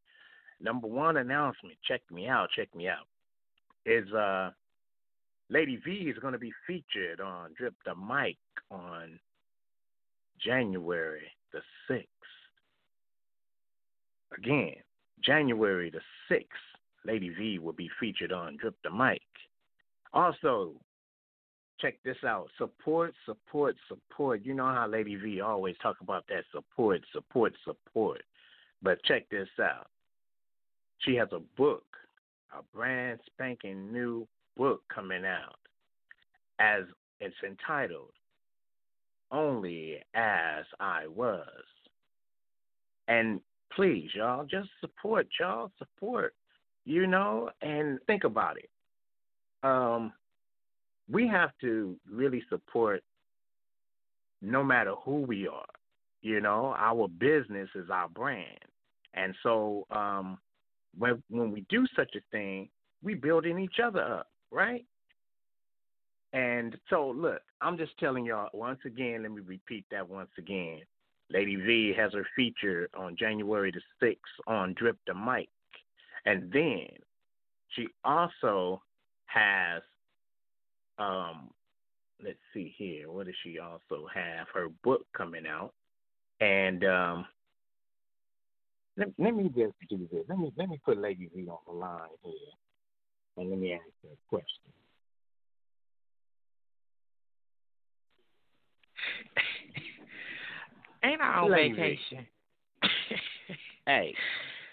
Number 0.61 0.89
one 0.89 1.19
announcement, 1.19 1.77
check 1.87 2.01
me 2.11 2.27
out, 2.27 2.49
check 2.57 2.75
me 2.75 2.89
out, 2.89 3.07
is 3.87 4.11
uh, 4.13 4.51
Lady 5.51 5.77
V 5.85 5.93
is 5.93 6.19
going 6.19 6.33
to 6.33 6.39
be 6.39 6.53
featured 6.67 7.21
on 7.21 7.53
Drip 7.57 7.75
the 7.85 7.95
Mic 7.95 8.39
on 8.71 9.21
January 10.45 11.31
the 11.53 11.61
6th. 11.89 12.05
Again, 14.37 14.75
January 15.23 15.91
the 15.91 16.01
6th, 16.31 16.45
Lady 17.05 17.31
V 17.31 17.59
will 17.59 17.73
be 17.73 17.91
featured 18.01 18.33
on 18.33 18.57
Drip 18.57 18.77
the 18.83 18.91
Mic. 18.91 19.23
Also, 20.13 20.73
check 21.81 21.95
this 22.05 22.17
out. 22.25 22.49
Support, 22.59 23.15
support, 23.25 23.77
support. 23.89 24.45
You 24.45 24.55
know 24.55 24.67
how 24.67 24.87
Lady 24.89 25.17
V 25.17 25.41
always 25.41 25.77
talk 25.83 25.97
about 26.01 26.25
that 26.29 26.45
support, 26.53 27.03
support, 27.13 27.55
support. 27.65 28.23
But 28.83 29.03
check 29.05 29.29
this 29.31 29.49
out. 29.61 29.89
She 30.99 31.15
has 31.15 31.29
a 31.33 31.41
book, 31.57 31.85
a 32.57 32.63
brand 32.77 33.21
spanking 33.27 33.93
new 33.93 34.27
book 34.57 34.83
coming 34.93 35.25
out. 35.25 35.59
As 36.59 36.85
it's 37.21 37.37
entitled 37.47 38.13
Only 39.31 39.99
As 40.15 40.65
I 40.81 41.07
Was. 41.07 41.47
And 43.07 43.41
please, 43.79 44.11
y'all, 44.13 44.45
just 44.45 44.69
support, 44.81 45.29
y'all, 45.39 45.71
support. 45.79 46.35
You 46.85 47.07
know, 47.07 47.51
and 47.63 48.01
think 48.09 48.25
about 48.25 48.57
it. 48.57 48.71
Um, 49.63 50.13
we 51.09 51.29
have 51.29 51.51
to 51.61 51.97
really 52.11 52.43
support 52.49 53.05
no 54.43 54.65
matter 54.65 54.95
who 55.05 55.21
we 55.21 55.47
are. 55.47 55.65
You 56.23 56.41
know, 56.41 56.75
our 56.77 57.07
business 57.07 57.69
is 57.77 57.89
our 57.89 58.09
brand. 58.09 58.59
And 59.15 59.35
so 59.43 59.87
um 59.91 60.39
when 60.97 61.23
when 61.31 61.53
we 61.53 61.65
do 61.69 61.87
such 61.95 62.15
a 62.17 62.21
thing, 62.33 62.69
we 63.03 63.15
building 63.15 63.59
each 63.59 63.79
other 63.83 64.01
up, 64.01 64.29
right? 64.51 64.85
And 66.33 66.77
so 66.91 67.11
look, 67.11 67.43
I'm 67.61 67.79
just 67.79 67.97
telling 67.99 68.25
y'all 68.25 68.49
once 68.53 68.81
again, 68.85 69.23
let 69.23 69.31
me 69.31 69.43
repeat 69.45 69.85
that 69.91 70.09
once 70.09 70.31
again. 70.37 70.81
Lady 71.31 71.57
V 71.57 71.95
has 71.97 72.13
her 72.15 72.27
feature 72.35 72.89
on 72.97 73.17
January 73.19 73.71
the 73.71 74.07
6th 74.07 74.17
on 74.47 74.75
Drip 74.75 74.97
the 75.07 75.15
Mic. 75.15 75.49
And 76.25 76.51
then 76.53 76.89
she 77.71 77.89
also 78.05 78.83
has, 79.27 79.83
um, 80.99 81.51
let's 82.25 82.39
see 82.55 82.75
here, 82.77 83.11
what 83.11 83.27
does 83.27 83.35
she 83.43 83.59
also 83.59 84.07
have? 84.13 84.47
Her 84.53 84.69
book 84.83 85.07
coming 85.17 85.47
out. 85.47 85.73
And 86.41 86.85
um, 86.85 87.27
let, 88.99 89.09
let 89.17 89.35
me 89.35 89.45
just 89.45 89.75
do 89.89 90.09
this. 90.11 90.25
Let 90.29 90.39
me 90.39 90.53
let 90.57 90.69
me 90.69 90.81
put 90.85 90.99
Lady 90.99 91.31
V 91.35 91.49
on 91.49 91.59
the 91.67 91.73
line 91.73 92.01
here, 92.23 92.33
and 93.37 93.51
let 93.51 93.59
me 93.59 93.73
ask 93.73 93.83
her 94.03 94.09
a 94.09 94.29
question. 94.29 94.73
Ain't 101.05 101.21
I 101.21 101.39
on 101.39 101.51
Lady. 101.51 101.75
vacation? 101.75 102.27
Hey, 103.87 104.15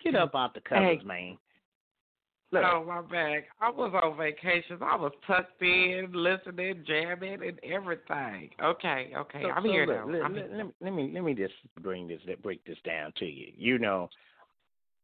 get 0.04 0.14
up 0.16 0.36
off 0.36 0.54
the 0.54 0.60
covers, 0.60 1.00
Hey. 1.00 1.06
man. 1.06 1.38
Look, 2.52 2.64
Oh 2.66 2.84
my 2.86 3.02
bad. 3.02 3.44
I 3.62 3.70
was 3.70 3.94
on 4.04 4.18
vacation. 4.18 4.78
I 4.82 4.96
was 4.98 5.14
tucked 5.26 5.62
in, 5.62 6.10
listening, 6.12 6.84
jamming, 6.86 7.42
and 7.42 7.58
everything. 7.64 8.50
Okay, 8.62 9.12
okay. 9.16 9.42
so- 9.42 9.50
I'm 9.52 9.64
so 9.64 9.72
here 9.72 9.86
look, 9.86 9.96
now. 9.96 10.12
Let, 10.12 10.22
I'm 10.24 10.36
let, 10.36 10.52
me- 10.52 10.74
let 10.82 10.94
me 10.94 11.12
let 11.14 11.24
me 11.24 11.34
just 11.34 11.54
bring 11.82 12.08
this 12.10 12.20
break 12.44 12.64
this 12.66 12.78
down 12.86 13.14
to 13.20 13.26
you. 13.26 13.54
You 13.58 13.80
know, 13.80 14.10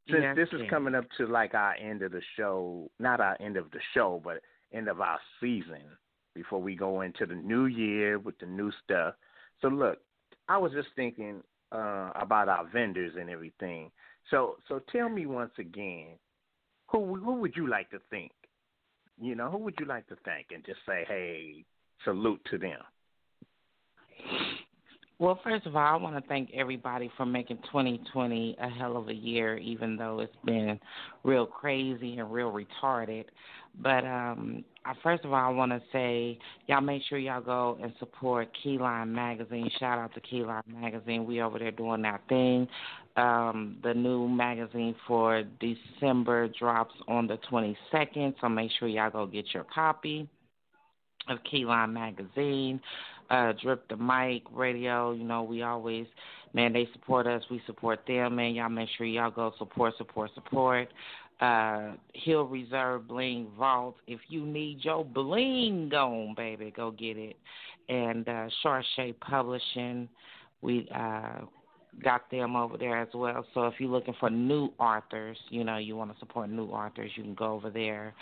since 0.10 0.22
Yes, 0.23 0.35
this 0.35 0.49
is 0.60 0.69
coming 0.69 0.93
up 0.93 1.06
to 1.18 1.26
like 1.27 1.53
our 1.53 1.76
end 1.76 2.02
of 2.02 2.11
the 2.11 2.22
show, 2.38 2.91
not 2.99 3.22
our 3.22 3.38
end 3.39 3.56
of 3.56 3.72
the 3.72 3.80
show, 3.93 4.22
but 4.23 4.41
end 4.73 4.88
of 4.89 4.99
our 4.99 5.19
season 5.39 5.84
before 6.35 6.61
we 6.61 6.76
go 6.76 7.02
into 7.02 7.26
the 7.26 7.35
new 7.35 7.65
year 7.65 8.19
with 8.19 8.38
the 8.39 8.45
new 8.45 8.72
stuff. 8.84 9.15
So 9.61 9.68
look, 9.69 9.99
I 10.47 10.57
was 10.57 10.72
just 10.72 10.89
thinking 10.95 11.41
uh, 11.72 12.11
about 12.15 12.49
our 12.49 12.68
vendors 12.72 13.13
and 13.19 13.30
everything. 13.30 13.91
So 14.30 14.57
so 14.68 14.81
tell 14.91 15.09
me 15.09 15.26
once 15.26 15.53
again, 15.57 16.09
who 16.88 17.15
who 17.15 17.35
would 17.35 17.55
you 17.55 17.68
like 17.68 17.89
to 17.91 17.99
think? 18.09 18.31
You 19.19 19.35
know, 19.35 19.49
who 19.49 19.57
would 19.59 19.76
you 19.80 19.85
like 19.85 20.07
to 20.07 20.18
thank 20.26 20.47
and 20.51 20.65
just 20.65 20.80
say, 20.85 21.05
hey, 21.07 21.63
salute 22.03 22.41
to 22.49 22.57
them. 22.57 22.80
Well, 25.19 25.39
first 25.43 25.68
of 25.68 25.76
all, 25.76 25.85
I 25.85 25.95
want 25.97 26.15
to 26.15 26.27
thank 26.27 26.49
everybody 26.51 27.11
for 27.15 27.27
making 27.27 27.57
2020 27.68 28.57
a 28.59 28.68
hell 28.68 28.97
of 28.97 29.07
a 29.07 29.13
year, 29.13 29.55
even 29.57 29.95
though 29.95 30.19
it's 30.19 30.35
been 30.45 30.80
real 31.23 31.45
crazy 31.45 32.18
and 32.18 32.31
real 32.31 32.51
retarded. 32.51 33.26
But 33.80 34.03
um, 34.03 34.63
first 35.03 35.25
of 35.25 35.33
all, 35.33 35.39
I 35.39 35.49
want 35.49 35.71
to 35.71 35.81
say 35.91 36.37
y'all 36.67 36.81
make 36.81 37.03
sure 37.07 37.17
y'all 37.17 37.41
go 37.41 37.77
and 37.81 37.93
support 37.99 38.49
Keyline 38.63 39.09
Magazine. 39.09 39.69
Shout 39.79 39.99
out 39.99 40.13
to 40.15 40.21
Keyline 40.21 40.67
Magazine. 40.67 41.25
We 41.25 41.41
over 41.41 41.59
there 41.59 41.71
doing 41.71 42.05
our 42.05 42.19
thing. 42.29 42.67
Um, 43.17 43.77
the 43.83 43.93
new 43.93 44.27
magazine 44.27 44.95
for 45.05 45.43
December 45.59 46.47
drops 46.47 46.95
on 47.07 47.27
the 47.27 47.37
22nd, 47.51 48.35
so 48.39 48.47
make 48.47 48.71
sure 48.79 48.87
y'all 48.87 49.09
go 49.09 49.25
get 49.25 49.53
your 49.53 49.65
copy 49.65 50.29
of 51.27 51.39
Keyline 51.51 51.91
Magazine, 51.91 52.79
uh, 53.29 53.53
Drip 53.61 53.87
the 53.89 53.97
Mic 53.97 54.43
Radio. 54.53 55.11
You 55.11 55.25
know, 55.25 55.43
we 55.43 55.61
always, 55.61 56.07
man, 56.53 56.71
they 56.71 56.87
support 56.93 57.27
us. 57.27 57.43
We 57.51 57.61
support 57.65 57.99
them, 58.07 58.37
man. 58.37 58.55
Y'all 58.55 58.69
make 58.69 58.89
sure 58.97 59.05
y'all 59.05 59.29
go 59.29 59.51
support, 59.57 59.93
support, 59.97 60.31
support. 60.33 60.87
Uh, 61.41 61.93
Hill 62.13 62.43
Reserve 62.43 63.07
Bling 63.07 63.47
Vault. 63.57 63.95
If 64.05 64.19
you 64.27 64.45
need 64.45 64.85
your 64.85 65.03
bling 65.03 65.91
on, 65.91 66.35
baby, 66.35 66.72
go 66.76 66.91
get 66.91 67.18
it. 67.18 67.35
And 67.89 68.30
uh, 68.30 68.47
Charche 68.63 69.19
Publishing, 69.19 70.07
we 70.61 70.88
uh, 70.93 71.39
got 72.03 72.29
them 72.31 72.55
over 72.55 72.77
there 72.77 72.99
as 72.99 73.09
well. 73.13 73.45
So 73.53 73.67
if 73.67 73.75
you're 73.79 73.89
looking 73.89 74.15
for 74.19 74.29
new 74.29 74.69
authors, 74.79 75.37
you 75.49 75.63
know, 75.63 75.77
you 75.77 75.95
want 75.95 76.13
to 76.13 76.19
support 76.19 76.49
new 76.49 76.65
authors, 76.65 77.11
you 77.15 77.23
can 77.23 77.35
go 77.35 77.53
over 77.53 77.69
there 77.69 78.13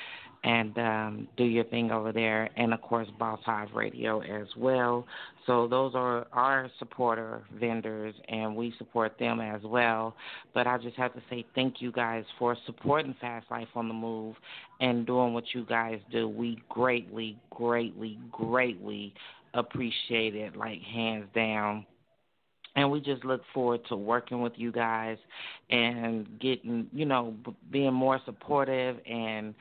and 0.44 0.78
um, 0.78 1.28
do 1.38 1.44
your 1.44 1.66
thing 1.66 1.92
over 1.92 2.12
there. 2.12 2.50
And 2.56 2.74
of 2.74 2.82
course, 2.82 3.08
Boss 3.18 3.40
Hive 3.46 3.70
Radio 3.76 4.22
as 4.22 4.48
well. 4.58 5.06
So 5.46 5.68
those 5.68 5.94
are 5.96 6.28
our 6.32 6.70
supporter 6.80 7.42
vendors, 7.60 8.16
and 8.28 8.56
we 8.56 8.74
support 8.78 9.18
them 9.20 9.42
as 9.42 9.62
well. 9.64 10.16
But 10.54 10.68
I 10.68 10.78
just 10.78 10.96
have 10.98 11.14
to 11.14 11.22
say 11.30 11.46
thank 11.56 11.82
you 11.82 11.92
guys 11.92 12.24
for 12.38 12.56
supporting 12.66 13.16
Fast 13.20 13.48
Life 13.50 13.68
on 13.76 13.88
the 13.88 13.94
Move 13.94 14.36
and 14.80 15.06
doing 15.06 15.34
what 15.34 15.46
you 15.54 15.66
guys 15.66 16.00
do. 16.12 16.28
We 16.30 16.62
greatly, 16.70 17.38
greatly, 17.50 18.20
greatly 18.32 19.14
appreciate 19.54 20.36
it, 20.36 20.56
like 20.56 20.82
hands 20.82 21.26
down 21.34 21.86
and 22.76 22.90
we 22.90 23.00
just 23.00 23.24
look 23.26 23.42
forward 23.54 23.82
to 23.90 23.96
working 23.96 24.42
with 24.42 24.54
you 24.56 24.72
guys 24.72 25.18
and 25.70 26.28
getting 26.40 26.88
you 26.94 27.06
know 27.06 27.34
being 27.72 27.94
more 27.94 28.20
supportive 28.26 28.98
and 29.06 29.54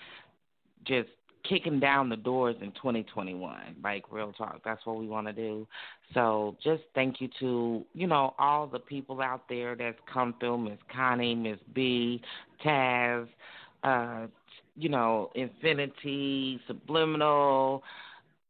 just 0.84 1.08
kicking 1.48 1.80
down 1.80 2.08
the 2.08 2.16
doors 2.16 2.56
in 2.60 2.70
2021 2.72 3.76
like 3.82 4.04
real 4.10 4.32
talk 4.32 4.60
that's 4.64 4.84
what 4.84 4.98
we 4.98 5.06
want 5.06 5.26
to 5.26 5.32
do. 5.32 5.66
So 6.14 6.56
just 6.62 6.82
thank 6.94 7.20
you 7.20 7.28
to 7.40 7.84
you 7.94 8.06
know 8.06 8.34
all 8.38 8.66
the 8.66 8.78
people 8.78 9.20
out 9.20 9.42
there 9.48 9.74
that's 9.74 9.98
come 10.12 10.34
through 10.40 10.58
miss 10.58 10.78
connie 10.94 11.34
miss 11.34 11.58
b 11.74 12.20
taz 12.64 13.26
uh 13.84 14.26
you 14.76 14.88
know 14.88 15.30
infinity 15.34 16.60
subliminal 16.66 17.82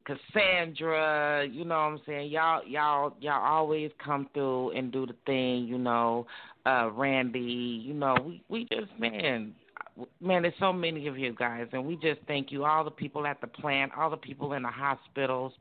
Cassandra, 0.08 1.46
you 1.46 1.64
know 1.64 1.74
what 1.74 1.80
I'm 1.80 2.00
saying? 2.06 2.30
Y'all 2.30 2.62
y'all 2.66 3.14
y'all 3.20 3.44
always 3.44 3.90
come 4.02 4.28
through 4.32 4.70
and 4.70 4.90
do 4.90 5.06
the 5.06 5.14
thing, 5.26 5.64
you 5.64 5.76
know. 5.76 6.26
Uh 6.64 6.90
Randy, 6.92 7.40
you 7.40 7.92
know, 7.92 8.16
we 8.24 8.42
we 8.48 8.66
just 8.72 8.90
man 8.98 9.54
man, 10.20 10.42
there's 10.42 10.54
so 10.58 10.72
many 10.72 11.08
of 11.08 11.18
you 11.18 11.34
guys 11.34 11.66
and 11.72 11.84
we 11.84 11.96
just 11.96 12.20
thank 12.26 12.50
you, 12.50 12.64
all 12.64 12.84
the 12.84 12.90
people 12.90 13.26
at 13.26 13.40
the 13.42 13.46
plant, 13.46 13.92
all 13.96 14.08
the 14.08 14.16
people 14.16 14.54
in 14.54 14.62
the 14.62 14.68
hospitals, 14.68 15.52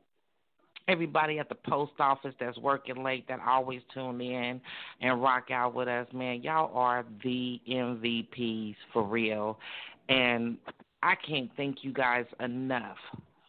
everybody 0.86 1.38
at 1.38 1.50
the 1.50 1.54
post 1.54 1.92
office 1.98 2.34
that's 2.40 2.56
working 2.58 3.02
late 3.02 3.28
that 3.28 3.40
always 3.46 3.82
tune 3.92 4.20
in 4.20 4.60
and 5.02 5.22
rock 5.22 5.50
out 5.50 5.74
with 5.74 5.88
us, 5.88 6.06
man. 6.14 6.42
Y'all 6.42 6.74
are 6.74 7.04
the 7.22 7.60
MVPs 7.68 8.76
for 8.94 9.02
real. 9.02 9.58
And 10.08 10.56
I 11.02 11.16
can't 11.16 11.50
thank 11.56 11.84
you 11.84 11.92
guys 11.92 12.24
enough 12.40 12.96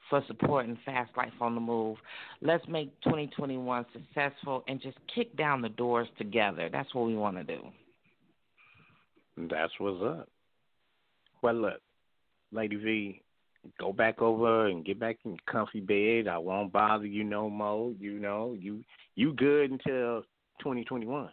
for 0.10 0.24
supporting 0.28 0.78
Fast 0.86 1.12
Life 1.16 1.34
on 1.40 1.56
the 1.56 1.62
Move. 1.62 1.98
Let's 2.42 2.68
make 2.68 3.00
2021 3.02 3.86
successful 3.94 4.64
and 4.68 4.82
just 4.82 4.98
kick 5.14 5.36
down 5.38 5.62
the 5.62 5.70
doors 5.70 6.08
together. 6.18 6.70
That's 6.72 6.94
what 6.94 7.08
we 7.08 7.16
want 7.16 7.38
to 7.38 7.44
do. 7.44 7.62
That's 9.38 9.72
what's 9.78 10.04
up. 10.04 10.30
Well, 11.42 11.56
look, 11.56 11.82
Lady 12.52 12.76
V, 12.76 13.22
go 13.80 13.94
back 13.94 14.22
over 14.22 14.68
and 14.68 14.86
get 14.86 15.00
back 15.00 15.18
in 15.24 15.32
your 15.32 15.40
comfy 15.50 15.80
bed. 15.80 16.28
I 16.28 16.38
won't 16.38 16.74
bother 16.74 17.06
you 17.06 17.24
no 17.24 17.50
more. 17.50 17.94
You 18.00 18.20
know, 18.20 18.56
you 18.60 18.84
you 19.16 19.34
good 19.34 19.72
until 19.72 20.24
2021. 20.60 21.30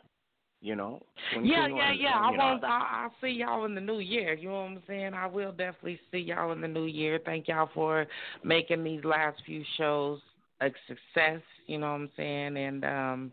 You 0.66 0.74
know. 0.74 1.00
Yeah, 1.32 1.68
2021, 1.68 1.76
yeah, 1.78 1.92
yeah. 2.00 2.18
I 2.18 2.30
won't. 2.30 2.64
I, 2.64 3.02
I'll 3.04 3.12
see 3.20 3.28
y'all 3.28 3.66
in 3.66 3.76
the 3.76 3.80
new 3.80 4.00
year. 4.00 4.34
You 4.34 4.48
know 4.48 4.54
what 4.62 4.70
I'm 4.72 4.82
saying? 4.88 5.14
I 5.14 5.26
will 5.26 5.52
definitely 5.52 6.00
see 6.10 6.18
y'all 6.18 6.50
in 6.50 6.60
the 6.60 6.66
new 6.66 6.86
year. 6.86 7.20
Thank 7.24 7.46
y'all 7.46 7.70
for 7.72 8.04
making 8.42 8.82
these 8.82 9.04
last 9.04 9.40
few 9.46 9.62
shows 9.78 10.18
a 10.60 10.66
success. 10.88 11.40
You 11.68 11.78
know 11.78 11.86
what 11.92 12.00
I'm 12.00 12.10
saying? 12.16 12.56
And 12.56 12.84
um, 12.84 13.32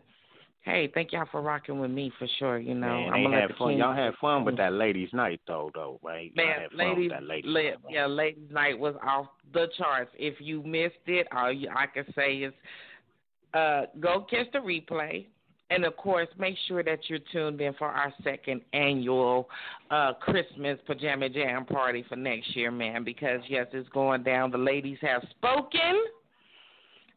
hey, 0.60 0.88
thank 0.94 1.10
y'all 1.10 1.26
for 1.32 1.42
rocking 1.42 1.80
with 1.80 1.90
me 1.90 2.12
for 2.20 2.28
sure. 2.38 2.58
You 2.60 2.74
know, 2.74 2.86
Man, 2.86 3.12
I'm 3.12 3.22
gonna 3.24 3.40
have 3.40 3.50
fun. 3.58 3.70
king- 3.70 3.78
Y'all 3.78 3.96
had 3.96 4.14
fun 4.20 4.44
with 4.44 4.56
that 4.58 4.72
ladies' 4.72 5.08
night 5.12 5.40
though, 5.48 5.72
though, 5.74 5.98
right? 6.04 6.30
Y'all 6.36 6.46
Man, 6.46 6.60
had 6.60 6.70
fun 6.70 6.78
ladies, 6.78 7.12
ladies' 7.20 7.50
la- 7.50 7.60
night. 7.62 7.78
yeah, 7.90 8.06
ladies' 8.06 8.50
night 8.52 8.78
was 8.78 8.94
off 9.04 9.26
the 9.52 9.66
charts. 9.76 10.12
If 10.20 10.34
you 10.38 10.62
missed 10.62 10.94
it, 11.08 11.26
all 11.34 11.52
you, 11.52 11.68
I 11.74 11.86
can 11.86 12.04
say 12.14 12.36
is 12.36 12.52
uh, 13.54 13.86
go 13.98 14.24
catch 14.30 14.46
the 14.52 14.60
replay. 14.60 15.26
And 15.70 15.84
of 15.84 15.96
course, 15.96 16.28
make 16.38 16.56
sure 16.68 16.82
that 16.82 16.98
you're 17.08 17.18
tuned 17.32 17.60
in 17.60 17.72
for 17.74 17.86
our 17.88 18.12
second 18.22 18.60
annual 18.74 19.48
uh, 19.90 20.12
Christmas 20.14 20.78
pajama 20.86 21.28
jam 21.30 21.64
party 21.64 22.04
for 22.08 22.16
next 22.16 22.54
year, 22.54 22.70
man. 22.70 23.02
Because 23.02 23.40
yes, 23.48 23.66
it's 23.72 23.88
going 23.88 24.22
down. 24.22 24.50
The 24.50 24.58
ladies 24.58 24.98
have 25.00 25.22
spoken, 25.30 26.04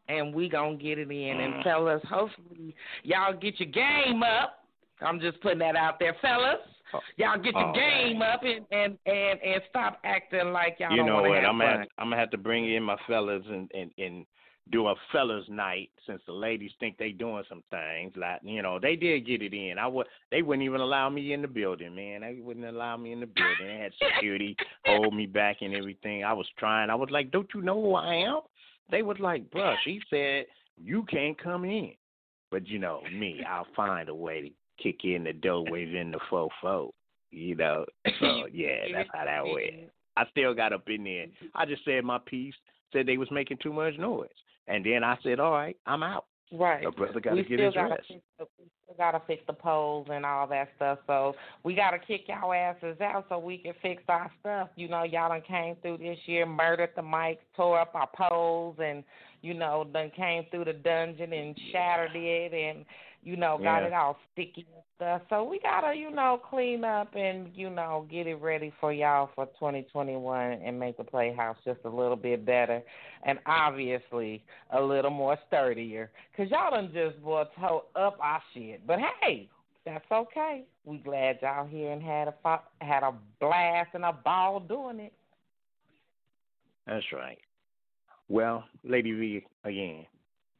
and 0.08 0.34
we 0.34 0.48
gonna 0.50 0.78
get 0.78 0.98
it 0.98 1.12
in. 1.12 1.40
And 1.42 1.64
fellas, 1.64 2.02
hopefully 2.10 2.74
y'all 3.04 3.34
get 3.34 3.60
your 3.60 3.70
game 3.70 4.24
up. 4.24 4.64
I'm 5.02 5.20
just 5.20 5.40
putting 5.42 5.60
that 5.60 5.76
out 5.76 6.00
there, 6.00 6.16
fellas. 6.22 6.60
Y'all 7.18 7.38
get 7.38 7.54
your 7.54 7.70
Oh, 7.70 7.74
game 7.74 8.22
up 8.22 8.42
and 8.44 8.66
and 8.72 8.98
and 9.06 9.40
and 9.42 9.62
stop 9.70 10.00
acting 10.06 10.54
like 10.54 10.78
y'all 10.80 10.92
you 10.92 10.98
don't 10.98 11.08
know 11.08 11.22
what? 11.22 11.36
have 11.36 11.44
I'm 11.50 11.58
gonna 11.60 11.86
I'm 11.98 12.06
gonna 12.10 12.16
have 12.16 12.32
to 12.32 12.38
bring 12.38 12.74
in 12.74 12.82
my 12.82 12.96
fellas 13.08 13.44
and 13.50 13.70
and 13.76 13.92
and 13.98 14.26
do 14.72 14.88
a 14.88 14.96
fellas 15.12 15.46
night 15.50 15.90
since 16.06 16.22
the 16.26 16.34
ladies 16.34 16.72
think 16.80 16.98
they 16.98 17.12
doing 17.12 17.44
some 17.48 17.64
things. 17.70 18.14
Like 18.16 18.42
you 18.44 18.62
know, 18.62 18.80
they 18.80 18.96
did 18.96 19.26
get 19.26 19.42
it 19.42 19.54
in. 19.54 19.78
I 19.78 19.88
would. 19.88 20.08
They 20.32 20.42
wouldn't 20.42 20.66
even 20.66 20.82
allow 20.82 21.10
me 21.10 21.34
in 21.34 21.42
the 21.42 21.48
building, 21.48 21.96
man. 21.96 22.22
They 22.22 22.40
wouldn't 22.42 22.66
allow 22.66 22.98
me 22.98 23.12
in 23.12 23.20
the 23.20 23.28
building. 23.28 23.68
They 23.68 23.78
had 23.78 23.92
security 24.14 24.56
hold 24.86 25.14
me 25.14 25.26
back 25.26 25.58
and 25.62 25.76
everything. 25.76 26.24
I 26.24 26.34
was 26.34 26.48
trying. 26.58 26.90
I 26.90 26.96
was 26.96 27.10
like, 27.12 27.32
"Don't 27.32 27.50
you 27.54 27.62
know 27.62 27.82
who 27.82 27.96
I 27.96 28.16
am?" 28.16 28.42
They 28.90 29.02
was 29.02 29.18
like, 29.20 29.50
"Bruh," 29.52 29.76
she 29.84 30.02
said, 30.10 30.46
"You 30.78 31.04
can't 31.04 31.38
come 31.38 31.66
in." 31.66 31.94
But 32.50 32.68
you 32.68 32.80
know 32.80 33.02
me, 33.14 33.42
I'll 33.48 33.68
find 33.76 34.10
a 34.10 34.16
way 34.16 34.42
to 34.42 34.50
kick 34.84 35.04
in 35.04 35.26
the 35.26 35.34
doorway 35.34 35.84
in 35.84 36.12
the 36.12 36.20
fofo. 36.32 36.92
You 37.32 37.56
know, 37.56 37.86
so 38.20 38.46
yeah, 38.54 38.86
that's 38.94 39.10
how 39.14 39.26
that 39.26 39.44
went. 39.44 39.92
I 40.16 40.26
still 40.32 40.54
got 40.54 40.74
up 40.74 40.88
in 40.88 41.04
there. 41.04 41.28
I 41.54 41.66
just 41.66 41.86
said 41.86 42.04
my 42.04 42.20
piece. 42.26 42.56
Said 42.94 43.06
they 43.06 43.18
was 43.18 43.30
making 43.32 43.58
too 43.62 43.74
much 43.74 43.98
noise, 43.98 44.30
and 44.68 44.86
then 44.86 45.04
I 45.04 45.18
said, 45.24 45.40
"All 45.40 45.52
right, 45.52 45.78
I'm 45.86 46.04
out." 46.04 46.26
Right. 46.52 46.84
The 46.84 46.92
brother 46.92 47.20
got 47.20 47.36
to 47.36 47.44
get 47.44 47.60
his 47.60 47.74
gotta 47.74 47.96
rest. 47.96 48.08
The, 48.40 48.46
we 48.58 48.70
still 48.84 48.96
gotta 48.98 49.22
fix 49.28 49.44
the 49.48 49.54
poles 49.54 50.08
and 50.10 50.26
all 50.26 50.48
that 50.48 50.70
stuff. 50.78 51.00
So 51.06 51.36
we 51.64 51.76
gotta 51.76 52.00
kick 52.00 52.22
y'all 52.28 52.54
asses 52.54 53.02
out 53.02 53.26
so 53.28 53.38
we 53.38 53.58
can 53.58 53.74
fix 53.82 54.02
our 54.08 54.32
stuff. 54.40 54.70
You 54.76 54.88
know, 54.88 55.04
y'all 55.04 55.30
done 55.30 55.42
came 55.46 55.76
through 55.82 55.98
this 55.98 56.18
year, 56.26 56.46
murdered 56.46 56.92
the 56.96 57.02
mics, 57.02 57.40
tore 57.56 57.82
up 57.82 57.94
our 57.96 58.10
poles, 58.16 58.78
and 58.80 59.04
you 59.42 59.54
know, 59.54 59.86
done 59.92 60.12
came 60.16 60.46
through 60.50 60.66
the 60.66 60.74
dungeon 60.74 61.34
and 61.34 61.58
shattered 61.72 62.16
it, 62.16 62.54
and 62.54 62.86
you 63.28 63.36
know, 63.36 63.58
got 63.58 63.82
Yeah. 63.82 63.88
it 63.88 63.94
all 63.94 64.18
sticky 64.32 64.66
and 64.74 64.84
stuff. 64.96 65.22
So 65.28 65.44
we 65.44 65.60
gotta, 65.60 65.94
you 65.94 66.10
know, 66.10 66.38
clean 66.50 66.86
up 66.86 67.14
and 67.14 67.54
you 67.54 67.70
know, 67.70 68.08
get 68.10 68.26
it 68.26 68.36
ready 68.36 68.72
for 68.80 68.94
y'all 68.94 69.30
for 69.36 69.46
2021 69.60 70.54
and 70.54 70.80
make 70.80 70.96
the 70.96 71.04
Playhouse 71.04 71.58
just 71.66 71.82
a 71.84 71.90
little 71.90 72.16
bit 72.16 72.46
better, 72.46 72.82
and 73.24 73.38
obviously 73.46 74.46
a 74.70 74.82
little 74.82 75.12
more 75.12 75.38
sturdier. 75.48 76.10
Cause 76.38 76.50
y'all 76.50 76.72
done 76.72 76.90
just 76.94 77.22
boy 77.22 77.44
tore 77.60 77.84
up 77.98 78.18
our 78.22 78.42
shit. 78.54 78.88
But 78.88 79.00
hey, 79.22 79.50
that's 79.84 80.10
okay. 80.10 80.64
We 80.86 81.00
glad 81.00 81.40
y'all 81.42 81.68
here 81.68 81.92
and 81.92 82.02
had 82.02 82.30
a 82.30 82.34
fo- 82.42 82.64
had 82.80 83.04
a 83.04 83.14
blast 83.42 83.90
and 83.94 84.06
a 84.06 84.14
ball 84.14 84.62
doing 84.62 85.02
it. 85.02 85.14
That's 86.86 87.12
right. 87.12 87.40
Well, 88.30 88.64
Lady 88.86 89.12
V, 89.12 89.46
again, 89.66 90.06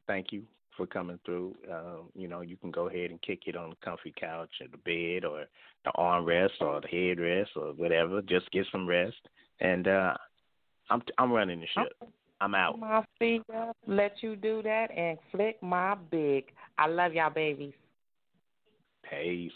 thank 0.06 0.32
you 0.32 0.42
for 0.78 0.86
coming 0.86 1.18
through. 1.26 1.54
Um, 1.70 2.08
you 2.14 2.28
know, 2.28 2.40
you 2.40 2.56
can 2.56 2.70
go 2.70 2.88
ahead 2.88 3.10
and 3.10 3.20
kick 3.20 3.40
it 3.46 3.56
on 3.56 3.70
the 3.70 3.76
comfy 3.84 4.14
couch 4.18 4.48
or 4.62 4.68
the 4.68 4.78
bed 4.78 5.28
or 5.28 5.44
the 5.84 5.92
armrest 5.98 6.62
or 6.62 6.80
the 6.80 6.88
headrest 6.88 7.48
or 7.56 7.74
whatever. 7.74 8.22
Just 8.22 8.50
get 8.50 8.64
some 8.72 8.86
rest. 8.86 9.16
And 9.60 9.86
uh 9.86 10.14
I'm 10.88 11.02
I'm 11.18 11.32
running 11.32 11.60
the 11.60 11.66
ship. 11.66 11.92
I'm 12.40 12.54
out. 12.54 12.78
My 12.78 13.04
feet 13.18 13.42
up, 13.54 13.76
let 13.86 14.22
you 14.22 14.36
do 14.36 14.62
that 14.62 14.90
and 14.96 15.18
flick 15.32 15.60
my 15.62 15.96
big. 16.10 16.44
I 16.78 16.86
love 16.86 17.12
y'all 17.12 17.30
babies. 17.30 17.74
Peace. 19.10 19.50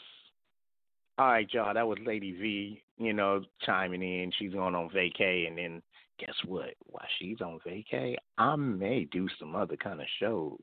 All 1.18 1.28
right, 1.28 1.48
y'all. 1.52 1.74
That 1.74 1.86
was 1.86 1.98
Lady 2.04 2.32
V. 2.32 2.82
You 2.98 3.12
know, 3.12 3.44
chiming 3.64 4.02
in. 4.02 4.32
She's 4.38 4.52
going 4.52 4.74
on 4.74 4.90
vacay, 4.90 5.46
and 5.46 5.56
then 5.56 5.82
guess 6.18 6.34
what? 6.46 6.74
While 6.86 7.06
she's 7.18 7.40
on 7.40 7.60
vacay, 7.66 8.16
I 8.38 8.56
may 8.56 9.04
do 9.10 9.28
some 9.38 9.54
other 9.54 9.76
kind 9.76 10.00
of 10.00 10.06
shows. 10.20 10.60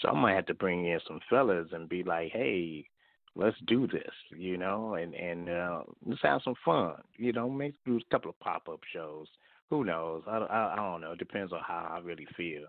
So 0.00 0.08
I 0.08 0.12
might 0.12 0.34
have 0.34 0.46
to 0.46 0.54
bring 0.54 0.86
in 0.86 1.00
some 1.06 1.20
fellas 1.30 1.68
and 1.72 1.88
be 1.88 2.02
like, 2.02 2.32
"Hey, 2.32 2.88
let's 3.34 3.56
do 3.66 3.86
this," 3.86 4.12
you 4.30 4.56
know, 4.56 4.94
and 4.94 5.14
and 5.14 5.48
uh, 5.48 5.82
let's 6.04 6.22
have 6.22 6.42
some 6.42 6.54
fun. 6.64 6.94
You 7.16 7.32
know, 7.32 7.48
maybe 7.48 7.76
do 7.84 7.96
a 7.96 8.10
couple 8.10 8.30
of 8.30 8.38
pop 8.40 8.68
up 8.68 8.80
shows. 8.92 9.26
Who 9.70 9.84
knows? 9.84 10.22
I, 10.26 10.38
I 10.38 10.72
I 10.74 10.76
don't 10.76 11.00
know. 11.00 11.12
It 11.12 11.18
depends 11.18 11.52
on 11.52 11.60
how 11.66 11.88
I 11.90 12.00
really 12.00 12.26
feel. 12.36 12.66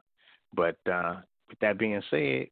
But 0.53 0.77
uh, 0.89 1.17
with 1.49 1.59
that 1.59 1.77
being 1.77 2.01
said, 2.09 2.47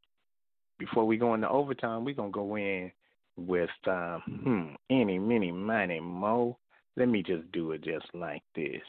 before 0.77 1.05
we 1.05 1.17
go 1.17 1.33
into 1.33 1.49
overtime, 1.49 2.03
we're 2.03 2.15
gonna 2.15 2.31
go 2.31 2.57
in 2.57 2.91
with 3.37 3.69
uh, 3.87 4.19
hmm, 4.25 4.75
any, 4.89 5.19
many, 5.19 5.51
miny, 5.51 5.99
mo. 5.99 6.57
Let 6.97 7.09
me 7.09 7.23
just 7.23 7.51
do 7.51 7.71
it 7.71 7.83
just 7.83 8.07
like 8.13 8.43
this. 8.55 8.81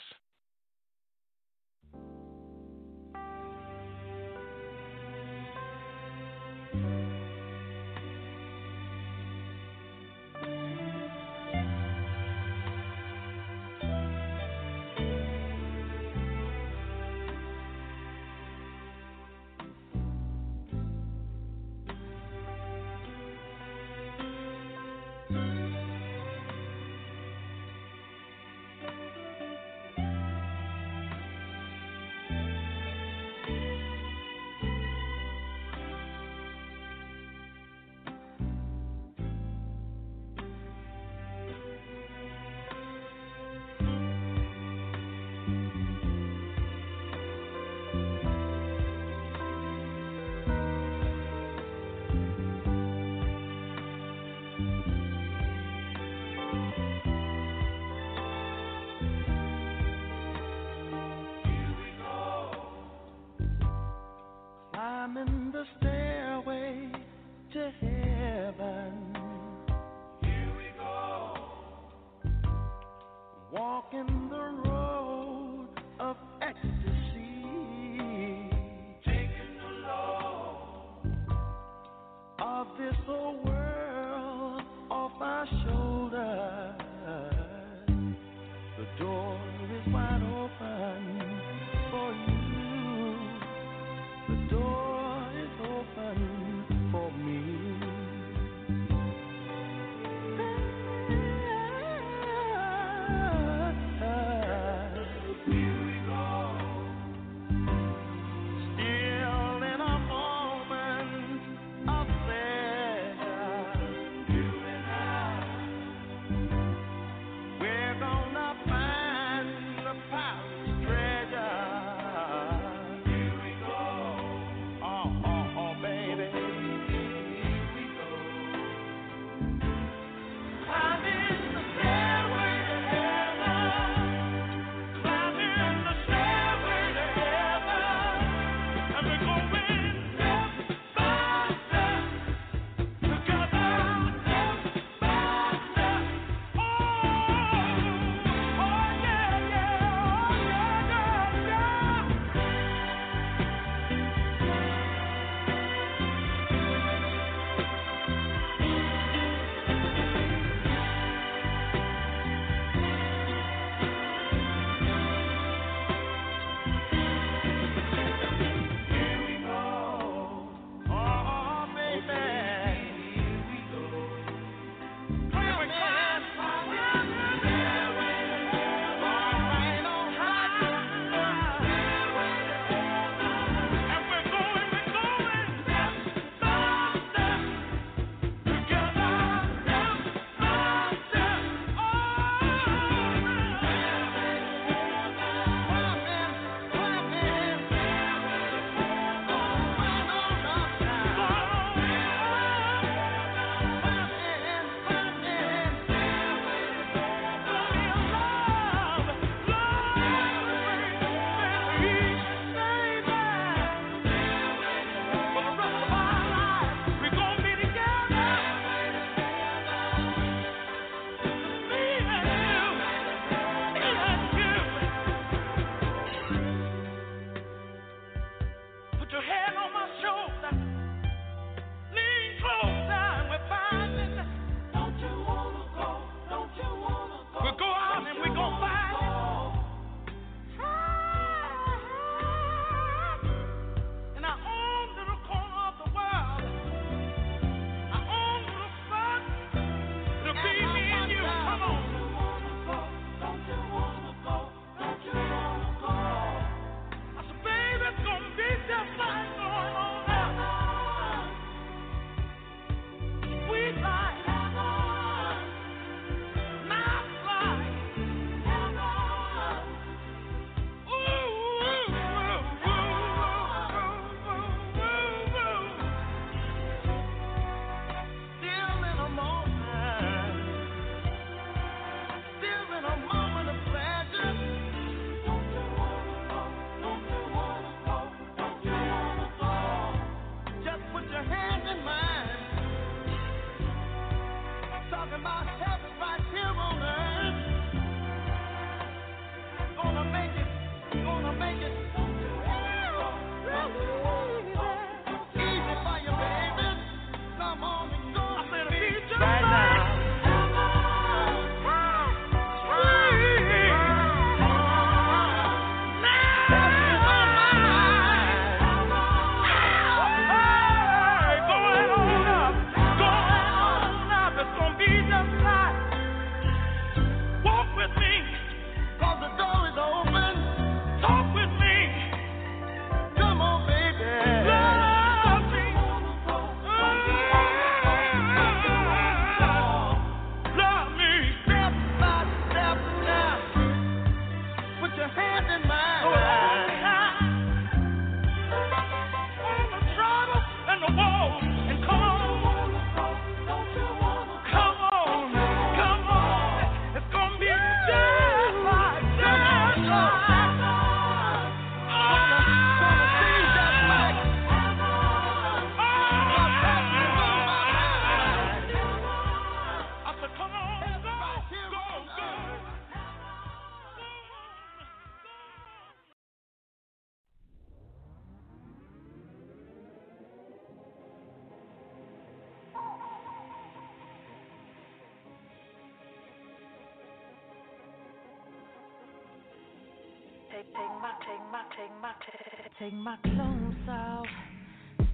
take 392.86 392.94
my 392.94 393.16
clothes 393.22 393.88
off. 393.88 394.26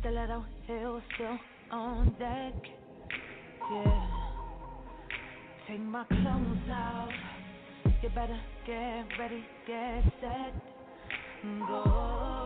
Stiletto 0.00 0.44
heels 0.66 1.02
still 1.14 1.38
on 1.70 2.14
deck. 2.18 2.54
Yeah. 3.72 4.06
Take 5.68 5.80
my 5.80 6.04
clothes 6.04 6.70
off. 6.70 7.08
You 8.02 8.10
better 8.10 8.38
get 8.66 9.06
ready, 9.18 9.44
get 9.66 10.04
set, 10.20 10.54
go. 11.66 12.41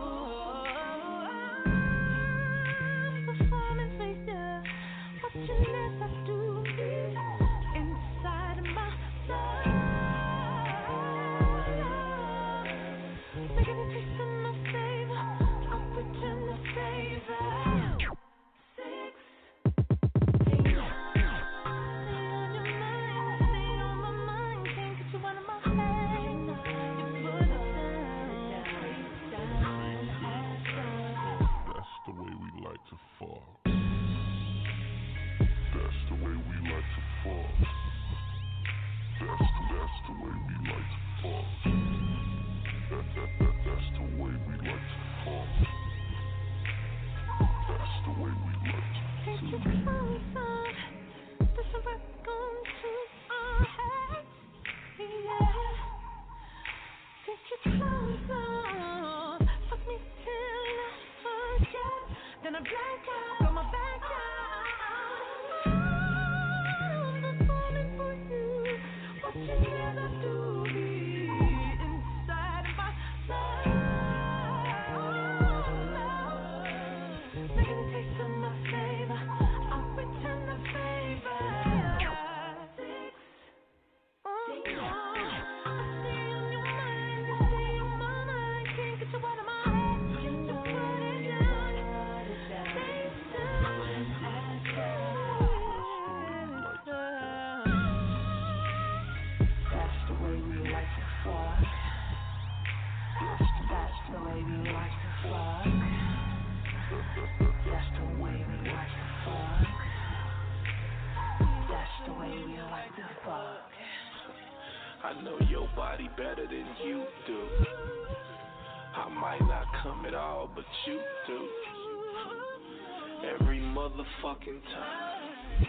motherfucking 123.97 124.61
time. 124.73 125.67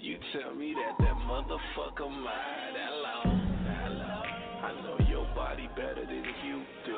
You 0.00 0.18
tell 0.32 0.54
me 0.54 0.74
that 0.74 1.02
that 1.02 1.14
motherfucker 1.14 2.10
mine. 2.10 2.74
Hello, 2.74 3.38
hello. 3.82 4.22
I 4.62 4.72
know 4.82 4.98
your 5.08 5.24
body 5.34 5.68
better 5.74 6.04
than 6.04 6.24
you 6.44 6.62
do. 6.84 6.96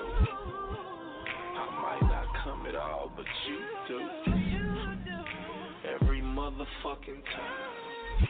I 1.57 1.81
might 1.83 2.09
not 2.09 2.27
come 2.43 2.67
at 2.67 2.75
all, 2.75 3.13
but 3.15 3.25
you 3.49 3.59
do. 3.89 4.01
Every 5.95 6.21
motherfucking 6.21 7.23
time. 7.37 8.29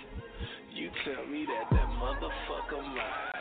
You 0.74 0.90
tell 1.04 1.26
me 1.26 1.46
that 1.46 1.70
that 1.70 1.88
motherfucker 1.88 2.82
mine. 2.82 3.37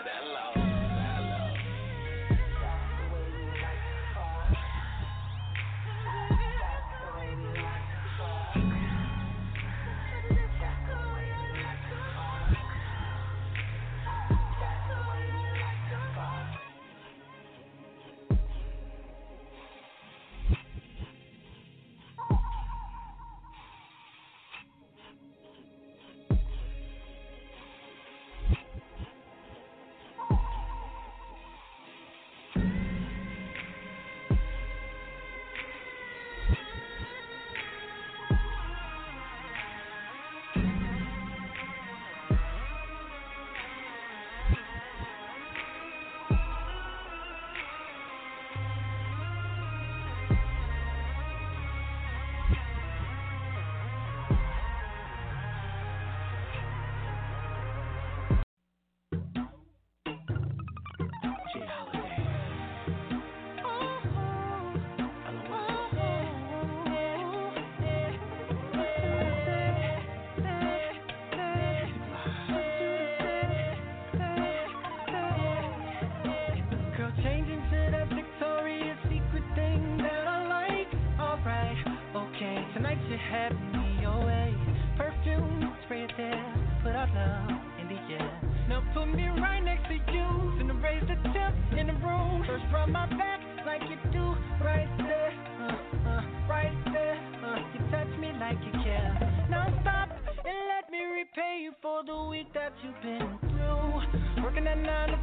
been 103.07 103.39
through. 103.49 104.43
Working 104.43 104.67
at 104.67 104.77
nine 104.77 105.16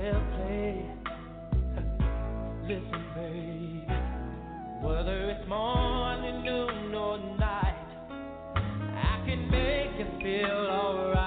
well 0.00 0.22
played. 0.36 0.90
Listen, 2.62 3.04
babe, 3.14 3.88
whether 4.82 5.30
it's 5.30 5.48
morning, 5.48 6.44
noon, 6.44 6.94
or 6.94 7.18
night, 7.38 7.74
I 8.56 9.22
can 9.26 9.50
make 9.50 9.98
you 9.98 10.06
feel 10.22 10.50
alright. 10.50 11.19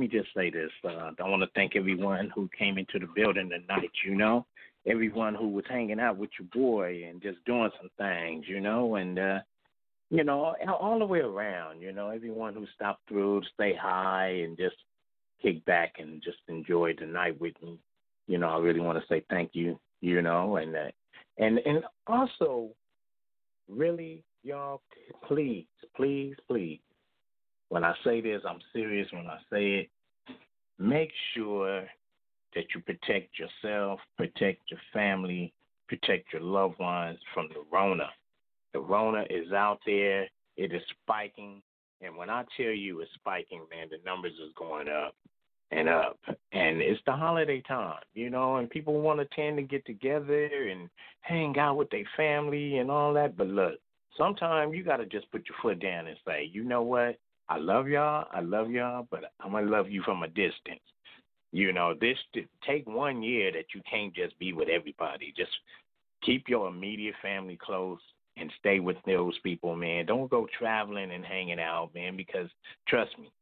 Me 0.00 0.08
just 0.08 0.28
say 0.34 0.50
this. 0.50 0.70
Uh, 0.84 1.12
I 1.18 1.28
want 1.28 1.42
to 1.42 1.48
thank 1.54 1.76
everyone 1.76 2.30
who 2.34 2.48
came 2.58 2.78
into 2.78 2.98
the 2.98 3.06
building 3.14 3.50
tonight, 3.50 3.90
you 4.04 4.14
know. 4.16 4.46
Everyone 4.86 5.34
who 5.34 5.48
was 5.48 5.64
hanging 5.68 6.00
out 6.00 6.16
with 6.16 6.30
your 6.38 6.48
boy 6.52 7.04
and 7.06 7.20
just 7.20 7.44
doing 7.44 7.70
some 7.78 7.90
things, 7.98 8.46
you 8.48 8.60
know, 8.60 8.96
and 8.96 9.18
uh 9.18 9.38
you 10.10 10.24
know, 10.24 10.56
all 10.80 10.98
the 10.98 11.06
way 11.06 11.20
around, 11.20 11.80
you 11.80 11.92
know, 11.92 12.08
everyone 12.08 12.54
who 12.54 12.66
stopped 12.74 13.08
through 13.08 13.42
to 13.42 13.46
stay 13.54 13.74
high 13.80 14.40
and 14.42 14.56
just 14.56 14.74
kick 15.40 15.64
back 15.64 15.94
and 15.98 16.20
just 16.22 16.38
enjoy 16.48 16.92
the 16.98 17.06
night 17.06 17.40
with 17.40 17.54
me. 17.62 17.78
You 18.26 18.38
know, 18.38 18.48
I 18.48 18.58
really 18.58 18.80
want 18.80 18.98
to 18.98 19.04
say 19.08 19.24
thank 19.30 19.50
you, 19.52 19.78
you 20.00 20.20
know, 20.20 20.56
and 20.56 20.74
uh, 20.74 20.90
and 21.38 21.58
and 21.58 21.84
also 22.06 22.70
really, 23.68 24.24
y'all, 24.42 24.82
please, 25.26 25.66
please, 25.96 26.34
please. 26.48 26.80
When 27.70 27.84
I 27.84 27.94
say 28.04 28.20
this, 28.20 28.42
I'm 28.46 28.58
serious 28.72 29.08
when 29.12 29.26
I 29.28 29.38
say 29.50 29.74
it. 29.74 29.88
Make 30.78 31.12
sure 31.34 31.82
that 32.54 32.64
you 32.74 32.80
protect 32.80 33.38
yourself, 33.38 34.00
protect 34.16 34.70
your 34.70 34.80
family, 34.92 35.52
protect 35.88 36.32
your 36.32 36.42
loved 36.42 36.78
ones 36.80 37.18
from 37.32 37.48
the 37.48 37.62
Rona. 37.72 38.10
The 38.72 38.80
Rona 38.80 39.24
is 39.30 39.52
out 39.52 39.78
there. 39.86 40.24
It 40.56 40.72
is 40.72 40.82
spiking. 41.02 41.62
And 42.00 42.16
when 42.16 42.28
I 42.28 42.44
tell 42.56 42.72
you 42.72 43.00
it's 43.00 43.10
spiking, 43.14 43.62
man, 43.70 43.88
the 43.90 43.98
numbers 44.04 44.32
is 44.32 44.52
going 44.56 44.88
up 44.88 45.14
and 45.70 45.88
up. 45.88 46.18
And 46.52 46.82
it's 46.82 47.00
the 47.06 47.12
holiday 47.12 47.62
time, 47.68 48.00
you 48.14 48.30
know, 48.30 48.56
and 48.56 48.68
people 48.68 49.00
want 49.00 49.20
to 49.20 49.26
tend 49.36 49.58
to 49.58 49.62
get 49.62 49.86
together 49.86 50.68
and 50.68 50.88
hang 51.20 51.56
out 51.56 51.76
with 51.76 51.90
their 51.90 52.08
family 52.16 52.78
and 52.78 52.90
all 52.90 53.12
that. 53.14 53.36
But 53.36 53.46
look, 53.46 53.74
sometimes 54.16 54.74
you 54.74 54.82
got 54.82 54.96
to 54.96 55.06
just 55.06 55.30
put 55.30 55.44
your 55.48 55.56
foot 55.62 55.80
down 55.80 56.08
and 56.08 56.16
say, 56.26 56.50
you 56.52 56.64
know 56.64 56.82
what? 56.82 57.16
I 57.50 57.58
love 57.58 57.88
y'all. 57.88 58.28
I 58.32 58.40
love 58.40 58.70
y'all, 58.70 59.08
but 59.10 59.32
I'm 59.40 59.50
to 59.50 59.60
love 59.60 59.90
you 59.90 60.02
from 60.04 60.22
a 60.22 60.28
distance. 60.28 60.80
You 61.50 61.72
know, 61.72 61.94
this 62.00 62.16
take 62.64 62.86
one 62.86 63.24
year 63.24 63.50
that 63.50 63.74
you 63.74 63.82
can't 63.90 64.14
just 64.14 64.38
be 64.38 64.52
with 64.52 64.68
everybody. 64.68 65.34
Just 65.36 65.50
keep 66.22 66.48
your 66.48 66.68
immediate 66.68 67.16
family 67.20 67.58
close 67.60 67.98
and 68.36 68.52
stay 68.60 68.78
with 68.78 68.96
those 69.04 69.36
people, 69.42 69.74
man. 69.74 70.06
Don't 70.06 70.30
go 70.30 70.46
traveling 70.56 71.10
and 71.10 71.24
hanging 71.24 71.58
out, 71.58 71.90
man, 71.92 72.16
because 72.16 72.48
trust 72.86 73.18
me, 73.18 73.32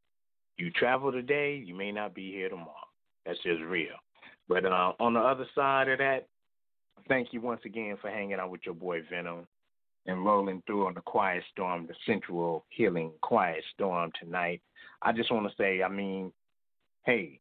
you 0.56 0.70
travel 0.70 1.12
today, 1.12 1.62
you 1.62 1.74
may 1.74 1.92
not 1.92 2.14
be 2.14 2.32
here 2.32 2.48
tomorrow. 2.48 2.72
That's 3.26 3.38
just 3.42 3.60
real. 3.60 3.94
But 4.48 4.64
uh, 4.64 4.92
on 4.98 5.12
the 5.12 5.20
other 5.20 5.46
side 5.54 5.90
of 5.90 5.98
that, 5.98 6.26
thank 7.08 7.34
you 7.34 7.42
once 7.42 7.60
again 7.66 7.98
for 8.00 8.08
hanging 8.08 8.38
out 8.40 8.50
with 8.50 8.62
your 8.64 8.74
boy 8.74 9.02
Venom 9.10 9.46
and 10.08 10.24
rolling 10.24 10.62
through 10.66 10.86
on 10.86 10.94
the 10.94 11.00
quiet 11.02 11.44
storm, 11.52 11.86
the 11.86 11.94
sensual 12.06 12.64
healing 12.70 13.12
quiet 13.20 13.62
storm 13.74 14.10
tonight. 14.20 14.60
I 15.02 15.12
just 15.12 15.30
want 15.30 15.46
to 15.46 15.54
say, 15.56 15.82
I 15.82 15.88
mean, 15.88 16.32
hey, 17.04 17.38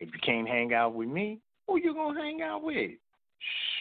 if 0.00 0.08
you 0.12 0.20
can't 0.20 0.48
hang 0.48 0.74
out 0.74 0.94
with 0.94 1.08
me, 1.08 1.38
who 1.66 1.78
you 1.78 1.94
gonna 1.94 2.20
hang 2.20 2.42
out 2.42 2.62
with? 2.62 2.90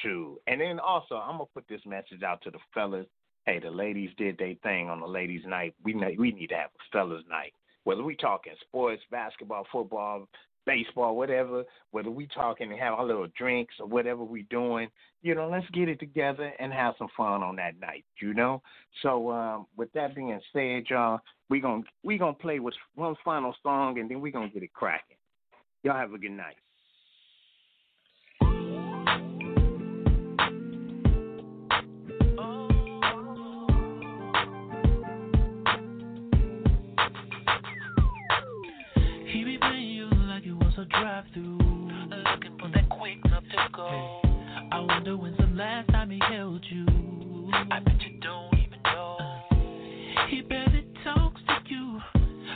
Shoot. 0.02 0.40
And 0.48 0.62
then 0.62 0.80
also, 0.80 1.16
I'm 1.16 1.34
gonna 1.34 1.46
put 1.54 1.68
this 1.68 1.82
message 1.86 2.22
out 2.24 2.42
to 2.44 2.52
the 2.52 2.60
fellas. 2.74 3.08
Hey, 3.46 3.60
the 3.60 3.72
ladies 3.72 4.12
did 4.18 4.38
their 4.38 4.54
thing 4.62 4.88
on 4.88 5.00
the 5.00 5.08
ladies' 5.08 5.46
night. 5.48 5.74
We 5.84 5.94
need, 5.94 6.20
we 6.20 6.32
need 6.32 6.48
to 6.48 6.56
have 6.56 6.70
a 6.70 6.92
fellas' 6.92 7.24
night. 7.28 7.54
Whether 7.86 8.04
we 8.04 8.16
talking 8.16 8.54
sports, 8.62 9.02
basketball, 9.10 9.66
football, 9.72 10.28
baseball, 10.66 11.16
whatever, 11.16 11.64
whether 11.92 12.10
we 12.12 12.28
talking 12.28 12.72
and 12.72 12.80
have 12.80 12.94
our 12.94 13.06
little 13.06 13.28
drinks 13.38 13.76
or 13.80 13.88
whatever 13.88 14.24
we 14.24 14.44
doing, 14.44 14.90
you 15.22 15.36
know, 15.36 15.50
let's 15.50 15.70
get 15.72 15.90
it 15.90 16.00
together 16.00 16.52
and 16.60 16.74
have 16.74 16.96
some 16.98 17.08
fun 17.16 17.44
on 17.44 17.56
that 17.58 17.80
night, 17.80 18.06
you 18.22 18.34
know. 18.34 18.62
So 19.02 19.32
um, 19.32 19.68
with 19.78 19.92
that 19.94 20.16
being 20.16 20.40
said, 20.54 20.84
y'all, 20.90 21.20
we 21.50 21.60
gonna 21.60 21.84
we 22.04 22.18
gonna 22.18 22.34
play 22.34 22.60
with 22.60 22.74
one 22.96 23.16
final 23.24 23.56
song 23.64 24.00
and 24.00 24.10
then 24.10 24.22
we 24.22 24.32
gonna 24.32 24.50
get 24.50 24.64
it 24.64 24.74
cracking. 24.74 25.18
Y'all 25.84 25.98
have 25.98 26.14
a 26.14 26.18
good 26.18 26.32
night. 26.32 26.56
Through. 41.34 41.58
Looking 41.58 42.58
for 42.60 42.70
that 42.74 42.90
quick 42.90 43.18
enough 43.26 43.44
to 43.52 43.68
go. 43.74 44.22
I 44.72 44.80
wonder 44.80 45.18
when's 45.18 45.38
the 45.38 45.46
last 45.48 45.90
time 45.90 46.10
he 46.10 46.20
held 46.30 46.66
you. 46.70 46.86
I 47.72 47.80
bet 47.80 47.96
you 48.02 48.20
don't 48.22 48.54
even 48.54 48.80
know. 48.84 49.18
He 50.30 50.42
barely 50.42 50.86
talks 51.04 51.42
to 51.48 51.58
you. 51.68 52.00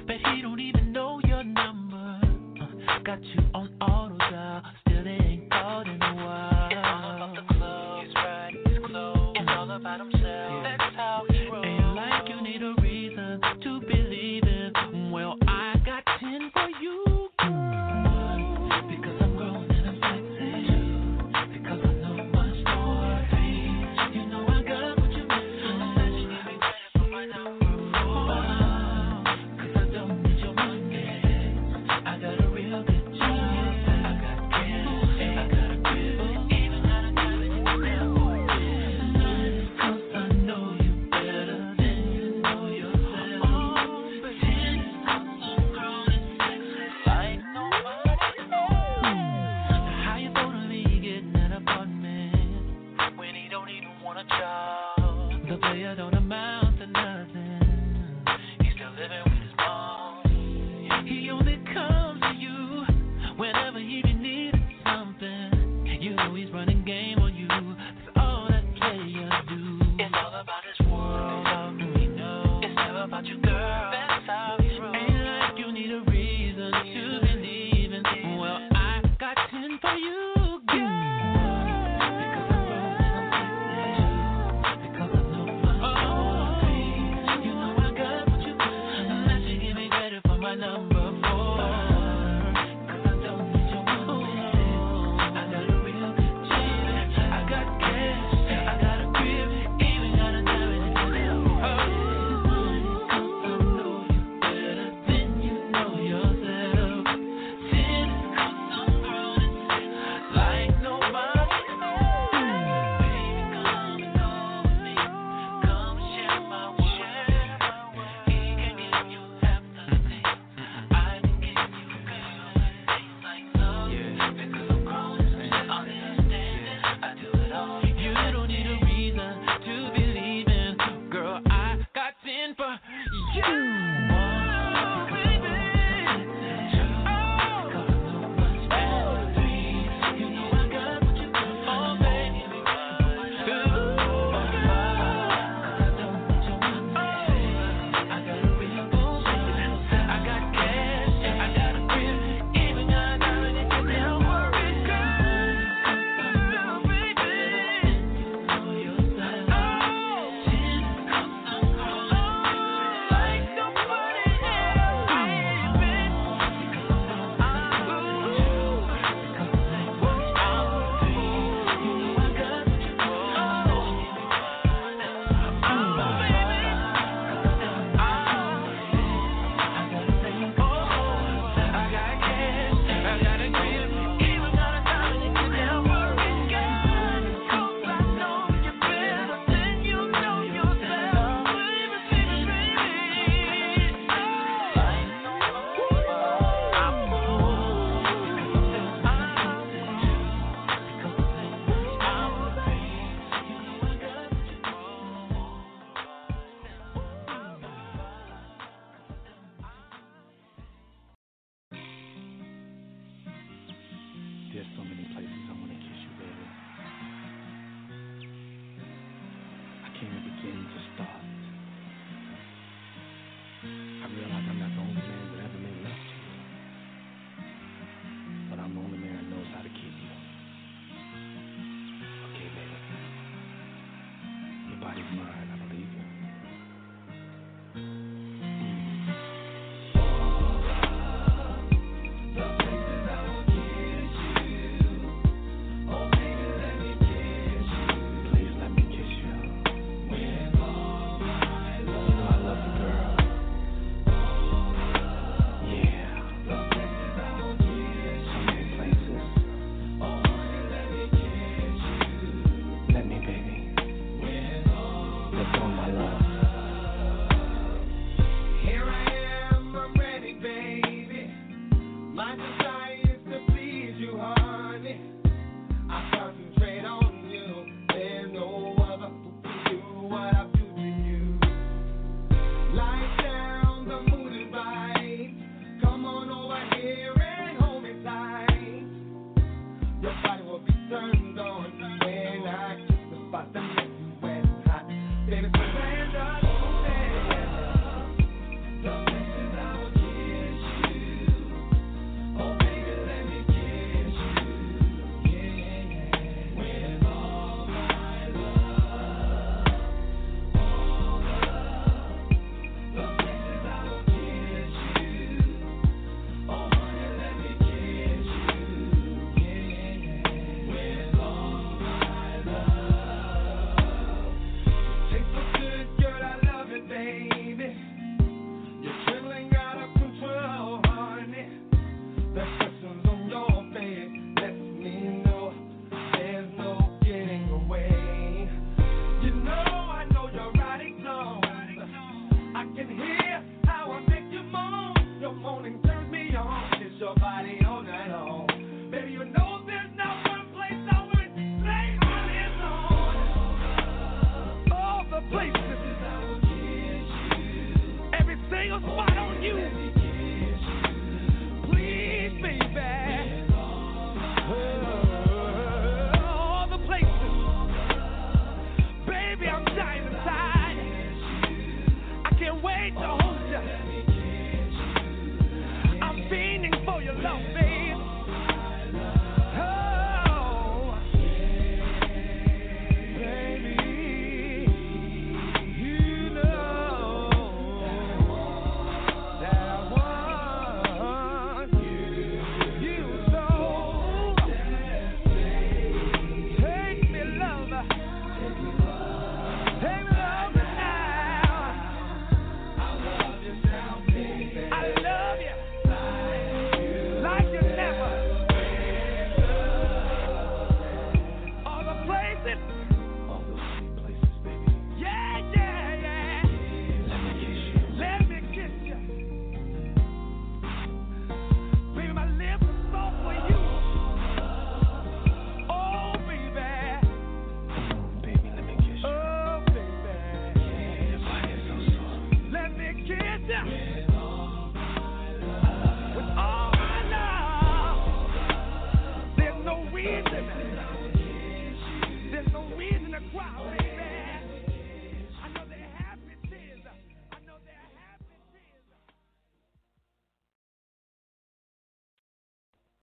Bet 0.07 0.17
he 0.33 0.41
don't 0.41 0.59
even 0.59 0.91
know 0.91 1.19
your 1.25 1.43
number. 1.43 2.19
Got 3.03 3.23
you 3.23 3.41
on 3.53 3.69
auto 3.81 4.17
dial. 4.17 4.61